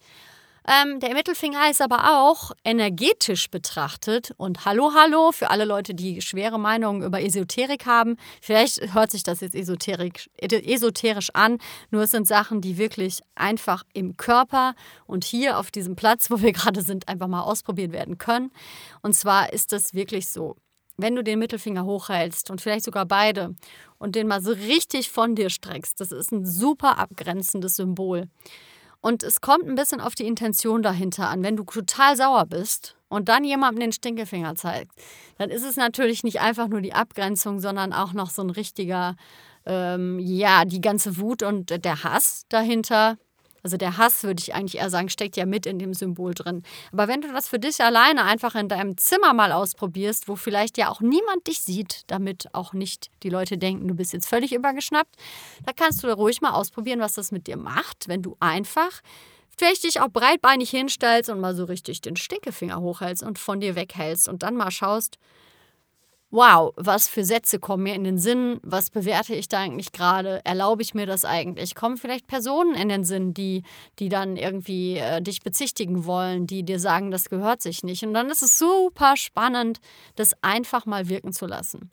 Ähm, 0.65 1.01
der 1.01 1.13
Mittelfinger 1.13 1.69
ist 1.69 1.81
aber 1.81 2.21
auch 2.21 2.51
energetisch 2.63 3.49
betrachtet 3.49 4.33
und 4.37 4.63
hallo, 4.63 4.91
hallo 4.95 5.33
für 5.33 5.49
alle 5.49 5.65
Leute, 5.65 5.93
die 5.93 6.21
schwere 6.21 6.57
Meinungen 6.57 7.03
über 7.03 7.21
Esoterik 7.21 7.85
haben. 7.85 8.15
Vielleicht 8.41 8.93
hört 8.93 9.11
sich 9.11 9.23
das 9.23 9.41
jetzt 9.41 9.55
esoterik, 9.55 10.29
esoterisch 10.37 11.31
an, 11.33 11.57
nur 11.91 12.03
es 12.03 12.11
sind 12.11 12.27
Sachen, 12.27 12.61
die 12.61 12.77
wirklich 12.77 13.19
einfach 13.35 13.83
im 13.93 14.15
Körper 14.15 14.73
und 15.05 15.25
hier 15.25 15.57
auf 15.57 15.69
diesem 15.69 15.97
Platz, 15.97 16.29
wo 16.31 16.41
wir 16.41 16.53
gerade 16.53 16.81
sind, 16.81 17.09
einfach 17.09 17.27
mal 17.27 17.41
ausprobiert 17.41 17.91
werden 17.91 18.17
können. 18.17 18.51
Und 19.01 19.15
zwar 19.15 19.51
ist 19.51 19.73
das 19.73 19.93
wirklich 19.93 20.29
so. 20.29 20.55
Wenn 20.95 21.15
du 21.15 21.23
den 21.23 21.39
Mittelfinger 21.39 21.83
hochhältst 21.85 22.51
und 22.51 22.61
vielleicht 22.61 22.85
sogar 22.85 23.05
beide 23.05 23.55
und 23.97 24.15
den 24.15 24.27
mal 24.27 24.41
so 24.41 24.51
richtig 24.51 25.09
von 25.09 25.35
dir 25.35 25.49
streckst, 25.49 25.99
das 25.99 26.11
ist 26.11 26.31
ein 26.31 26.45
super 26.45 26.99
abgrenzendes 26.99 27.75
Symbol. 27.75 28.29
Und 29.05 29.21
es 29.21 29.41
kommt 29.41 29.67
ein 29.67 29.75
bisschen 29.75 29.99
auf 29.99 30.15
die 30.15 30.25
Intention 30.25 30.81
dahinter 30.81 31.29
an. 31.29 31.43
Wenn 31.43 31.57
du 31.57 31.65
total 31.65 32.15
sauer 32.15 32.45
bist 32.45 32.95
und 33.09 33.27
dann 33.27 33.43
jemandem 33.43 33.81
den 33.81 33.91
Stinkefinger 33.91 34.55
zeigt, 34.55 34.93
dann 35.37 35.49
ist 35.49 35.65
es 35.65 35.75
natürlich 35.75 36.23
nicht 36.23 36.39
einfach 36.39 36.69
nur 36.69 36.79
die 36.79 36.93
Abgrenzung, 36.93 37.59
sondern 37.59 37.91
auch 37.91 38.13
noch 38.13 38.29
so 38.29 38.41
ein 38.41 38.49
richtiger, 38.49 39.17
ähm, 39.65 40.19
ja, 40.19 40.63
die 40.63 40.79
ganze 40.79 41.17
Wut 41.17 41.43
und 41.43 41.83
der 41.83 42.05
Hass 42.05 42.45
dahinter 42.47 43.17
also 43.63 43.77
der 43.77 43.97
Hass, 43.97 44.23
würde 44.23 44.41
ich 44.41 44.53
eigentlich 44.53 44.77
eher 44.77 44.89
sagen, 44.89 45.09
steckt 45.09 45.37
ja 45.37 45.45
mit 45.45 45.65
in 45.65 45.79
dem 45.79 45.93
Symbol 45.93 46.33
drin. 46.33 46.63
Aber 46.91 47.07
wenn 47.07 47.21
du 47.21 47.31
das 47.31 47.47
für 47.47 47.59
dich 47.59 47.81
alleine 47.81 48.25
einfach 48.25 48.55
in 48.55 48.67
deinem 48.67 48.97
Zimmer 48.97 49.33
mal 49.33 49.53
ausprobierst, 49.53 50.27
wo 50.27 50.35
vielleicht 50.35 50.77
ja 50.77 50.89
auch 50.89 50.99
niemand 50.99 51.47
dich 51.47 51.61
sieht, 51.61 52.01
damit 52.07 52.53
auch 52.53 52.73
nicht 52.73 53.09
die 53.23 53.29
Leute 53.29 53.57
denken, 53.57 53.87
du 53.87 53.95
bist 53.95 54.13
jetzt 54.13 54.27
völlig 54.27 54.53
übergeschnappt, 54.53 55.15
da 55.65 55.71
kannst 55.73 56.03
du 56.03 56.13
ruhig 56.13 56.41
mal 56.41 56.51
ausprobieren, 56.51 56.99
was 56.99 57.13
das 57.13 57.31
mit 57.31 57.47
dir 57.47 57.57
macht, 57.57 58.07
wenn 58.07 58.21
du 58.21 58.35
einfach 58.41 59.01
vielleicht 59.57 59.83
dich 59.83 60.01
auch 60.01 60.09
breitbeinig 60.09 60.69
hinstellst 60.69 61.29
und 61.29 61.39
mal 61.39 61.55
so 61.55 61.65
richtig 61.65 62.01
den 62.01 62.15
Stinkefinger 62.15 62.81
hochhältst 62.81 63.23
und 63.23 63.39
von 63.39 63.59
dir 63.59 63.75
weghältst 63.75 64.27
und 64.27 64.43
dann 64.43 64.55
mal 64.55 64.71
schaust, 64.71 65.17
wow, 66.33 66.73
was 66.77 67.07
für 67.07 67.23
Sätze 67.23 67.59
kommen 67.59 67.83
mir 67.83 67.93
in 67.93 68.03
den 68.03 68.17
Sinn, 68.17 68.59
was 68.63 68.89
bewerte 68.89 69.35
ich 69.35 69.49
da 69.49 69.59
eigentlich 69.59 69.91
gerade, 69.91 70.41
erlaube 70.43 70.81
ich 70.81 70.95
mir 70.95 71.05
das 71.05 71.25
eigentlich, 71.25 71.75
kommen 71.75 71.95
vielleicht 71.95 72.25
Personen 72.25 72.73
in 72.73 72.89
den 72.89 73.03
Sinn, 73.03 73.35
die, 73.35 73.61
die 73.99 74.09
dann 74.09 74.35
irgendwie 74.35 74.97
äh, 74.97 75.21
dich 75.21 75.43
bezichtigen 75.43 76.05
wollen, 76.05 76.47
die 76.47 76.63
dir 76.63 76.79
sagen, 76.79 77.11
das 77.11 77.29
gehört 77.29 77.61
sich 77.61 77.83
nicht. 77.83 78.03
Und 78.03 78.15
dann 78.15 78.31
ist 78.31 78.41
es 78.41 78.57
super 78.57 79.15
spannend, 79.15 79.79
das 80.15 80.33
einfach 80.41 80.87
mal 80.87 81.07
wirken 81.07 81.33
zu 81.33 81.45
lassen. 81.45 81.91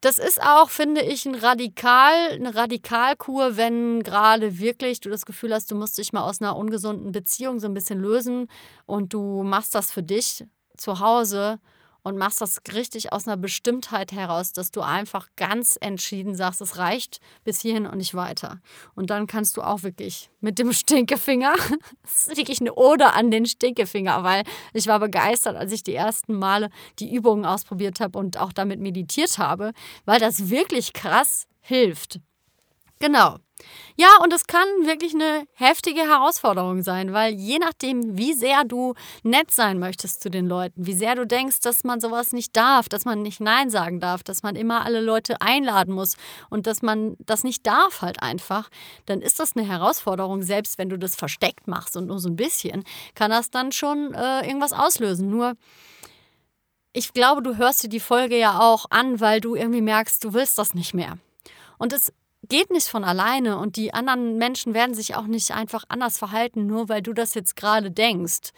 Das 0.00 0.18
ist 0.18 0.40
auch, 0.40 0.70
finde 0.70 1.00
ich, 1.00 1.26
ein 1.26 1.34
Radikal, 1.34 2.30
eine 2.30 2.54
Radikalkur, 2.54 3.56
wenn 3.56 4.04
gerade 4.04 4.60
wirklich 4.60 5.00
du 5.00 5.10
das 5.10 5.26
Gefühl 5.26 5.52
hast, 5.52 5.72
du 5.72 5.74
musst 5.74 5.98
dich 5.98 6.12
mal 6.12 6.22
aus 6.22 6.40
einer 6.40 6.56
ungesunden 6.56 7.10
Beziehung 7.10 7.58
so 7.58 7.66
ein 7.66 7.74
bisschen 7.74 7.98
lösen 7.98 8.46
und 8.86 9.12
du 9.12 9.42
machst 9.42 9.74
das 9.74 9.90
für 9.90 10.04
dich 10.04 10.44
zu 10.76 11.00
Hause 11.00 11.58
und 12.02 12.18
machst 12.18 12.40
das 12.40 12.58
richtig 12.72 13.12
aus 13.12 13.26
einer 13.26 13.36
Bestimmtheit 13.36 14.12
heraus, 14.12 14.52
dass 14.52 14.70
du 14.70 14.80
einfach 14.80 15.28
ganz 15.36 15.78
entschieden 15.80 16.34
sagst, 16.34 16.60
es 16.60 16.78
reicht 16.78 17.20
bis 17.44 17.60
hierhin 17.60 17.86
und 17.86 17.98
nicht 17.98 18.14
weiter. 18.14 18.60
Und 18.94 19.10
dann 19.10 19.26
kannst 19.26 19.56
du 19.56 19.62
auch 19.62 19.82
wirklich 19.82 20.30
mit 20.40 20.58
dem 20.58 20.72
Stinkefinger, 20.72 21.54
das 22.02 22.28
ist 22.28 22.36
wirklich 22.36 22.60
eine 22.60 22.74
Ode 22.74 23.12
an 23.12 23.30
den 23.30 23.46
Stinkefinger, 23.46 24.22
weil 24.24 24.42
ich 24.72 24.86
war 24.86 24.98
begeistert, 24.98 25.56
als 25.56 25.72
ich 25.72 25.82
die 25.82 25.94
ersten 25.94 26.34
Male 26.34 26.70
die 26.98 27.14
Übungen 27.14 27.44
ausprobiert 27.44 28.00
habe 28.00 28.18
und 28.18 28.38
auch 28.38 28.52
damit 28.52 28.80
meditiert 28.80 29.38
habe, 29.38 29.72
weil 30.04 30.20
das 30.20 30.50
wirklich 30.50 30.92
krass 30.92 31.46
hilft. 31.60 32.20
Genau. 33.02 33.38
Ja, 33.96 34.10
und 34.22 34.32
es 34.32 34.46
kann 34.46 34.64
wirklich 34.84 35.12
eine 35.12 35.44
heftige 35.54 36.02
Herausforderung 36.02 36.84
sein, 36.84 37.12
weil 37.12 37.34
je 37.34 37.58
nachdem, 37.58 38.16
wie 38.16 38.32
sehr 38.32 38.62
du 38.62 38.94
nett 39.24 39.50
sein 39.50 39.80
möchtest 39.80 40.22
zu 40.22 40.30
den 40.30 40.46
Leuten, 40.46 40.86
wie 40.86 40.94
sehr 40.94 41.16
du 41.16 41.26
denkst, 41.26 41.58
dass 41.62 41.82
man 41.82 42.00
sowas 42.00 42.32
nicht 42.32 42.56
darf, 42.56 42.88
dass 42.88 43.04
man 43.04 43.22
nicht 43.22 43.40
Nein 43.40 43.70
sagen 43.70 43.98
darf, 43.98 44.22
dass 44.22 44.44
man 44.44 44.54
immer 44.54 44.84
alle 44.84 45.00
Leute 45.00 45.40
einladen 45.40 45.94
muss 45.94 46.16
und 46.48 46.68
dass 46.68 46.80
man 46.80 47.16
das 47.18 47.42
nicht 47.42 47.66
darf 47.66 48.02
halt 48.02 48.22
einfach, 48.22 48.70
dann 49.06 49.20
ist 49.20 49.40
das 49.40 49.56
eine 49.56 49.66
Herausforderung, 49.66 50.44
selbst 50.44 50.78
wenn 50.78 50.88
du 50.88 50.96
das 50.96 51.16
versteckt 51.16 51.66
machst 51.66 51.96
und 51.96 52.06
nur 52.06 52.20
so 52.20 52.28
ein 52.28 52.36
bisschen, 52.36 52.84
kann 53.16 53.32
das 53.32 53.50
dann 53.50 53.72
schon 53.72 54.14
äh, 54.14 54.46
irgendwas 54.46 54.72
auslösen. 54.72 55.28
Nur 55.28 55.54
ich 56.92 57.12
glaube, 57.12 57.42
du 57.42 57.56
hörst 57.56 57.82
dir 57.82 57.88
die 57.88 57.98
Folge 57.98 58.38
ja 58.38 58.60
auch 58.60 58.86
an, 58.90 59.18
weil 59.18 59.40
du 59.40 59.56
irgendwie 59.56 59.82
merkst, 59.82 60.22
du 60.22 60.34
willst 60.34 60.56
das 60.56 60.72
nicht 60.72 60.94
mehr. 60.94 61.18
Und 61.78 61.92
es 61.92 62.12
geht 62.48 62.70
nicht 62.70 62.88
von 62.88 63.04
alleine 63.04 63.58
und 63.58 63.76
die 63.76 63.94
anderen 63.94 64.36
Menschen 64.36 64.74
werden 64.74 64.94
sich 64.94 65.14
auch 65.14 65.26
nicht 65.26 65.52
einfach 65.52 65.84
anders 65.88 66.18
verhalten, 66.18 66.66
nur 66.66 66.88
weil 66.88 67.02
du 67.02 67.12
das 67.12 67.34
jetzt 67.34 67.56
gerade 67.56 67.90
denkst. 67.90 68.50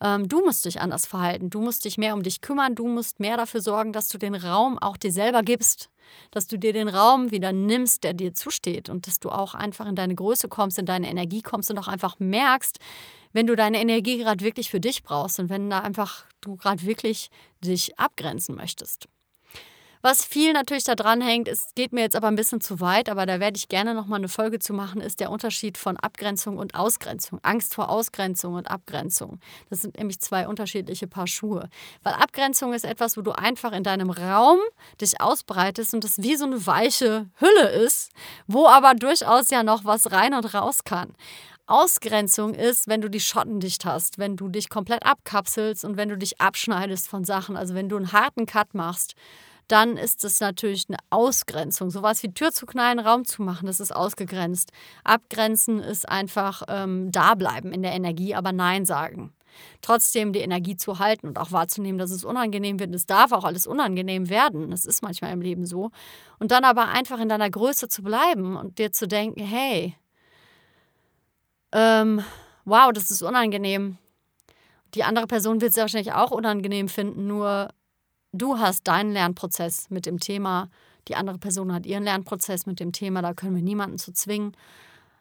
Ähm, 0.00 0.28
du 0.28 0.44
musst 0.44 0.64
dich 0.64 0.80
anders 0.80 1.06
verhalten, 1.06 1.50
du 1.50 1.60
musst 1.60 1.84
dich 1.84 1.98
mehr 1.98 2.14
um 2.14 2.22
dich 2.22 2.40
kümmern, 2.40 2.74
du 2.74 2.86
musst 2.86 3.20
mehr 3.20 3.36
dafür 3.36 3.60
sorgen, 3.60 3.92
dass 3.92 4.08
du 4.08 4.18
den 4.18 4.34
Raum 4.34 4.78
auch 4.78 4.96
dir 4.96 5.12
selber 5.12 5.42
gibst, 5.42 5.90
dass 6.30 6.46
du 6.46 6.56
dir 6.56 6.72
den 6.72 6.88
Raum 6.88 7.30
wieder 7.30 7.52
nimmst, 7.52 8.04
der 8.04 8.14
dir 8.14 8.32
zusteht 8.34 8.88
und 8.88 9.06
dass 9.06 9.18
du 9.18 9.30
auch 9.30 9.54
einfach 9.54 9.86
in 9.86 9.96
deine 9.96 10.14
Größe 10.14 10.48
kommst, 10.48 10.78
in 10.78 10.86
deine 10.86 11.10
Energie 11.10 11.42
kommst 11.42 11.70
und 11.70 11.78
auch 11.78 11.88
einfach 11.88 12.18
merkst, 12.20 12.78
wenn 13.32 13.46
du 13.46 13.56
deine 13.56 13.80
Energie 13.80 14.18
gerade 14.18 14.44
wirklich 14.44 14.70
für 14.70 14.80
dich 14.80 15.02
brauchst 15.02 15.38
und 15.38 15.50
wenn 15.50 15.68
da 15.68 15.80
einfach 15.80 16.24
du 16.40 16.56
gerade 16.56 16.82
wirklich 16.82 17.30
dich 17.60 17.98
abgrenzen 17.98 18.54
möchtest. 18.54 19.08
Was 20.00 20.24
viel 20.24 20.52
natürlich 20.52 20.84
da 20.84 20.94
dran 20.94 21.20
hängt, 21.20 21.48
es 21.48 21.74
geht 21.74 21.92
mir 21.92 22.02
jetzt 22.02 22.14
aber 22.14 22.28
ein 22.28 22.36
bisschen 22.36 22.60
zu 22.60 22.80
weit, 22.80 23.08
aber 23.08 23.26
da 23.26 23.40
werde 23.40 23.56
ich 23.56 23.68
gerne 23.68 23.94
nochmal 23.94 24.18
eine 24.18 24.28
Folge 24.28 24.60
zu 24.60 24.72
machen, 24.72 25.00
ist 25.00 25.18
der 25.18 25.30
Unterschied 25.30 25.76
von 25.76 25.96
Abgrenzung 25.96 26.56
und 26.56 26.74
Ausgrenzung. 26.76 27.40
Angst 27.42 27.74
vor 27.74 27.90
Ausgrenzung 27.90 28.54
und 28.54 28.70
Abgrenzung. 28.70 29.40
Das 29.70 29.80
sind 29.80 29.98
nämlich 29.98 30.20
zwei 30.20 30.46
unterschiedliche 30.46 31.08
Paar 31.08 31.26
Schuhe. 31.26 31.68
Weil 32.04 32.14
Abgrenzung 32.14 32.72
ist 32.74 32.84
etwas, 32.84 33.16
wo 33.16 33.22
du 33.22 33.32
einfach 33.32 33.72
in 33.72 33.82
deinem 33.82 34.10
Raum 34.10 34.58
dich 35.00 35.20
ausbreitest 35.20 35.94
und 35.94 36.04
das 36.04 36.18
wie 36.18 36.36
so 36.36 36.44
eine 36.44 36.64
weiche 36.66 37.26
Hülle 37.36 37.68
ist, 37.70 38.12
wo 38.46 38.66
aber 38.68 38.94
durchaus 38.94 39.50
ja 39.50 39.64
noch 39.64 39.84
was 39.84 40.12
rein 40.12 40.34
und 40.34 40.54
raus 40.54 40.84
kann. 40.84 41.14
Ausgrenzung 41.66 42.54
ist, 42.54 42.88
wenn 42.88 43.02
du 43.02 43.10
die 43.10 43.20
Schotten 43.20 43.60
dicht 43.60 43.84
hast, 43.84 44.18
wenn 44.18 44.36
du 44.36 44.48
dich 44.48 44.70
komplett 44.70 45.04
abkapselst 45.04 45.84
und 45.84 45.96
wenn 45.96 46.08
du 46.08 46.16
dich 46.16 46.40
abschneidest 46.40 47.08
von 47.08 47.24
Sachen, 47.24 47.56
also 47.56 47.74
wenn 47.74 47.90
du 47.90 47.96
einen 47.96 48.12
harten 48.12 48.46
Cut 48.46 48.74
machst 48.74 49.14
dann 49.68 49.96
ist 49.96 50.24
es 50.24 50.40
natürlich 50.40 50.86
eine 50.88 50.98
Ausgrenzung. 51.10 51.90
Sowas 51.90 52.22
wie 52.22 52.32
Tür 52.32 52.52
zu 52.52 52.66
knallen, 52.66 52.98
Raum 52.98 53.24
zu 53.24 53.42
machen, 53.42 53.66
das 53.66 53.80
ist 53.80 53.94
ausgegrenzt. 53.94 54.72
Abgrenzen 55.04 55.80
ist 55.80 56.08
einfach 56.08 56.62
ähm, 56.68 57.12
da 57.12 57.34
bleiben 57.34 57.72
in 57.72 57.82
der 57.82 57.92
Energie, 57.92 58.34
aber 58.34 58.52
Nein 58.52 58.86
sagen. 58.86 59.32
Trotzdem 59.82 60.32
die 60.32 60.40
Energie 60.40 60.76
zu 60.76 60.98
halten 60.98 61.28
und 61.28 61.38
auch 61.38 61.52
wahrzunehmen, 61.52 61.98
dass 61.98 62.10
es 62.10 62.24
unangenehm 62.24 62.80
wird. 62.80 62.94
Es 62.94 63.06
darf 63.06 63.32
auch 63.32 63.44
alles 63.44 63.66
unangenehm 63.66 64.30
werden. 64.30 64.70
Das 64.70 64.84
ist 64.86 65.02
manchmal 65.02 65.32
im 65.32 65.40
Leben 65.40 65.66
so. 65.66 65.90
Und 66.38 66.50
dann 66.50 66.64
aber 66.64 66.88
einfach 66.88 67.18
in 67.20 67.28
deiner 67.28 67.50
Größe 67.50 67.88
zu 67.88 68.02
bleiben 68.02 68.56
und 68.56 68.78
dir 68.78 68.92
zu 68.92 69.06
denken, 69.06 69.40
hey, 69.40 69.96
ähm, 71.72 72.22
wow, 72.64 72.92
das 72.92 73.10
ist 73.10 73.22
unangenehm. 73.22 73.98
Die 74.94 75.04
andere 75.04 75.26
Person 75.26 75.60
wird 75.60 75.72
es 75.72 75.76
wahrscheinlich 75.76 76.14
auch 76.14 76.30
unangenehm 76.30 76.88
finden, 76.88 77.26
nur 77.26 77.68
Du 78.32 78.58
hast 78.58 78.86
deinen 78.86 79.12
Lernprozess 79.12 79.88
mit 79.90 80.04
dem 80.04 80.20
Thema, 80.20 80.68
die 81.08 81.16
andere 81.16 81.38
Person 81.38 81.72
hat 81.72 81.86
ihren 81.86 82.04
Lernprozess 82.04 82.66
mit 82.66 82.78
dem 82.78 82.92
Thema, 82.92 83.22
da 83.22 83.32
können 83.32 83.54
wir 83.54 83.62
niemanden 83.62 83.98
zu 83.98 84.12
zwingen. 84.12 84.52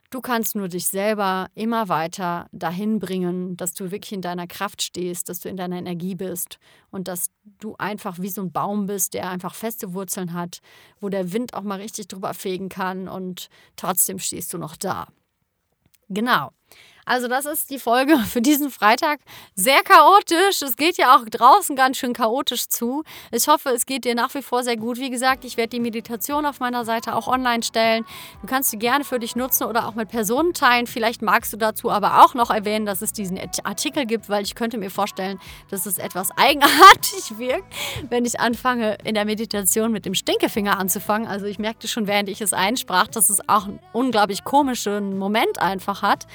Du 0.09 0.21
kannst 0.21 0.55
nur 0.55 0.69
dich 0.69 0.87
selber 0.87 1.47
immer 1.53 1.89
weiter 1.89 2.47
dahin 2.53 2.99
bringen, 2.99 3.57
dass 3.57 3.73
du 3.73 3.91
wirklich 3.91 4.13
in 4.13 4.21
deiner 4.21 4.47
Kraft 4.47 4.81
stehst, 4.81 5.27
dass 5.27 5.41
du 5.41 5.49
in 5.49 5.57
deiner 5.57 5.77
Energie 5.77 6.15
bist 6.15 6.59
und 6.91 7.09
dass 7.09 7.29
du 7.59 7.75
einfach 7.77 8.19
wie 8.19 8.29
so 8.29 8.41
ein 8.41 8.51
Baum 8.51 8.85
bist, 8.85 9.13
der 9.13 9.29
einfach 9.29 9.53
feste 9.53 9.93
Wurzeln 9.93 10.33
hat, 10.33 10.59
wo 11.01 11.09
der 11.09 11.33
Wind 11.33 11.53
auch 11.53 11.63
mal 11.63 11.79
richtig 11.79 12.07
drüber 12.07 12.33
fegen 12.33 12.69
kann 12.69 13.09
und 13.09 13.49
trotzdem 13.75 14.19
stehst 14.19 14.53
du 14.53 14.57
noch 14.57 14.77
da. 14.77 15.07
Genau. 16.09 16.51
Also 17.07 17.29
das 17.29 17.45
ist 17.45 17.69
die 17.69 17.79
Folge 17.79 18.17
für 18.29 18.41
diesen 18.41 18.69
Freitag. 18.69 19.21
Sehr 19.55 19.81
chaotisch. 19.83 20.61
Es 20.61 20.75
geht 20.75 20.97
ja 20.97 21.15
auch 21.15 21.23
draußen 21.23 21.75
ganz 21.75 21.97
schön 21.97 22.11
chaotisch 22.11 22.67
zu. 22.67 23.03
Ich 23.31 23.47
hoffe, 23.47 23.69
es 23.69 23.85
geht 23.85 24.03
dir 24.03 24.13
nach 24.13 24.33
wie 24.35 24.41
vor 24.41 24.61
sehr 24.63 24.75
gut. 24.75 24.97
Wie 24.97 25.09
gesagt, 25.09 25.45
ich 25.45 25.55
werde 25.55 25.69
die 25.69 25.79
Meditation 25.79 26.45
auf 26.45 26.59
meiner 26.59 26.83
Seite 26.83 27.15
auch 27.15 27.27
online 27.27 27.63
stellen. 27.63 28.05
Du 28.41 28.47
kannst 28.47 28.71
sie 28.71 28.77
gerne 28.77 29.05
für 29.05 29.19
dich 29.19 29.37
nutzen 29.37 29.63
oder 29.63 29.87
auch 29.87 29.95
mit 29.95 30.09
Personen 30.09 30.53
teilen. 30.53 30.85
Vielleicht 30.85 31.21
magst 31.21 31.53
du 31.53 31.57
dazu 31.57 31.89
aber 31.89 32.25
auch 32.25 32.33
noch 32.33 32.49
erwähnen, 32.49 32.85
dass 32.85 33.01
es 33.01 33.13
diesen 33.13 33.39
Artikel 33.63 34.05
gibt, 34.05 34.27
weil 34.27 34.43
ich 34.43 34.55
könnte 34.55 34.77
mir 34.77 34.91
vorstellen, 34.91 35.39
dass 35.69 35.85
es 35.85 35.99
etwas 35.99 36.29
eigenartig 36.35 37.37
wirkt, 37.37 37.73
wenn 38.09 38.25
ich 38.25 38.41
anfange, 38.41 38.97
in 39.05 39.15
der 39.15 39.23
Meditation 39.23 39.93
mit 39.93 40.05
dem 40.05 40.13
Stinkefinger 40.13 40.77
anzufangen. 40.77 41.25
Also 41.25 41.45
ich 41.45 41.57
merkte 41.57 41.87
schon, 41.87 42.05
während 42.05 42.27
ich 42.27 42.41
es 42.41 42.51
einsprach, 42.51 43.07
dass 43.07 43.29
es 43.29 43.47
auch 43.47 43.65
einen 43.65 43.79
unglaublich 43.93 44.43
komischen 44.43 45.17
Moment 45.17 45.61
einfach 45.61 46.01
hat. 46.01 46.27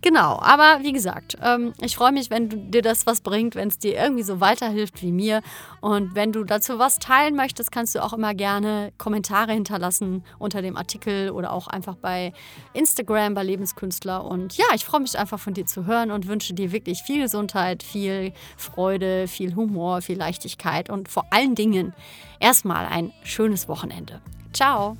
Genau, 0.00 0.38
aber 0.40 0.78
wie 0.82 0.92
gesagt, 0.92 1.36
ähm, 1.42 1.72
ich 1.80 1.96
freue 1.96 2.12
mich, 2.12 2.30
wenn 2.30 2.70
dir 2.70 2.82
das 2.82 3.04
was 3.06 3.20
bringt, 3.20 3.56
wenn 3.56 3.68
es 3.68 3.78
dir 3.78 3.96
irgendwie 3.96 4.22
so 4.22 4.40
weiterhilft 4.40 5.02
wie 5.02 5.10
mir. 5.10 5.42
Und 5.80 6.14
wenn 6.14 6.30
du 6.30 6.44
dazu 6.44 6.78
was 6.78 7.00
teilen 7.00 7.34
möchtest, 7.34 7.72
kannst 7.72 7.96
du 7.96 8.04
auch 8.04 8.12
immer 8.12 8.32
gerne 8.32 8.92
Kommentare 8.96 9.52
hinterlassen 9.52 10.22
unter 10.38 10.62
dem 10.62 10.76
Artikel 10.76 11.30
oder 11.30 11.52
auch 11.52 11.66
einfach 11.66 11.96
bei 11.96 12.32
Instagram, 12.74 13.34
bei 13.34 13.42
Lebenskünstler. 13.42 14.24
Und 14.24 14.56
ja, 14.56 14.66
ich 14.72 14.84
freue 14.84 15.00
mich 15.00 15.18
einfach 15.18 15.40
von 15.40 15.54
dir 15.54 15.66
zu 15.66 15.86
hören 15.86 16.12
und 16.12 16.28
wünsche 16.28 16.54
dir 16.54 16.70
wirklich 16.70 17.02
viel 17.02 17.22
Gesundheit, 17.22 17.82
viel 17.82 18.32
Freude, 18.56 19.26
viel 19.26 19.56
Humor, 19.56 20.00
viel 20.00 20.16
Leichtigkeit 20.16 20.90
und 20.90 21.08
vor 21.08 21.26
allen 21.30 21.56
Dingen 21.56 21.92
erstmal 22.38 22.86
ein 22.86 23.12
schönes 23.24 23.68
Wochenende. 23.68 24.20
Ciao! 24.52 24.96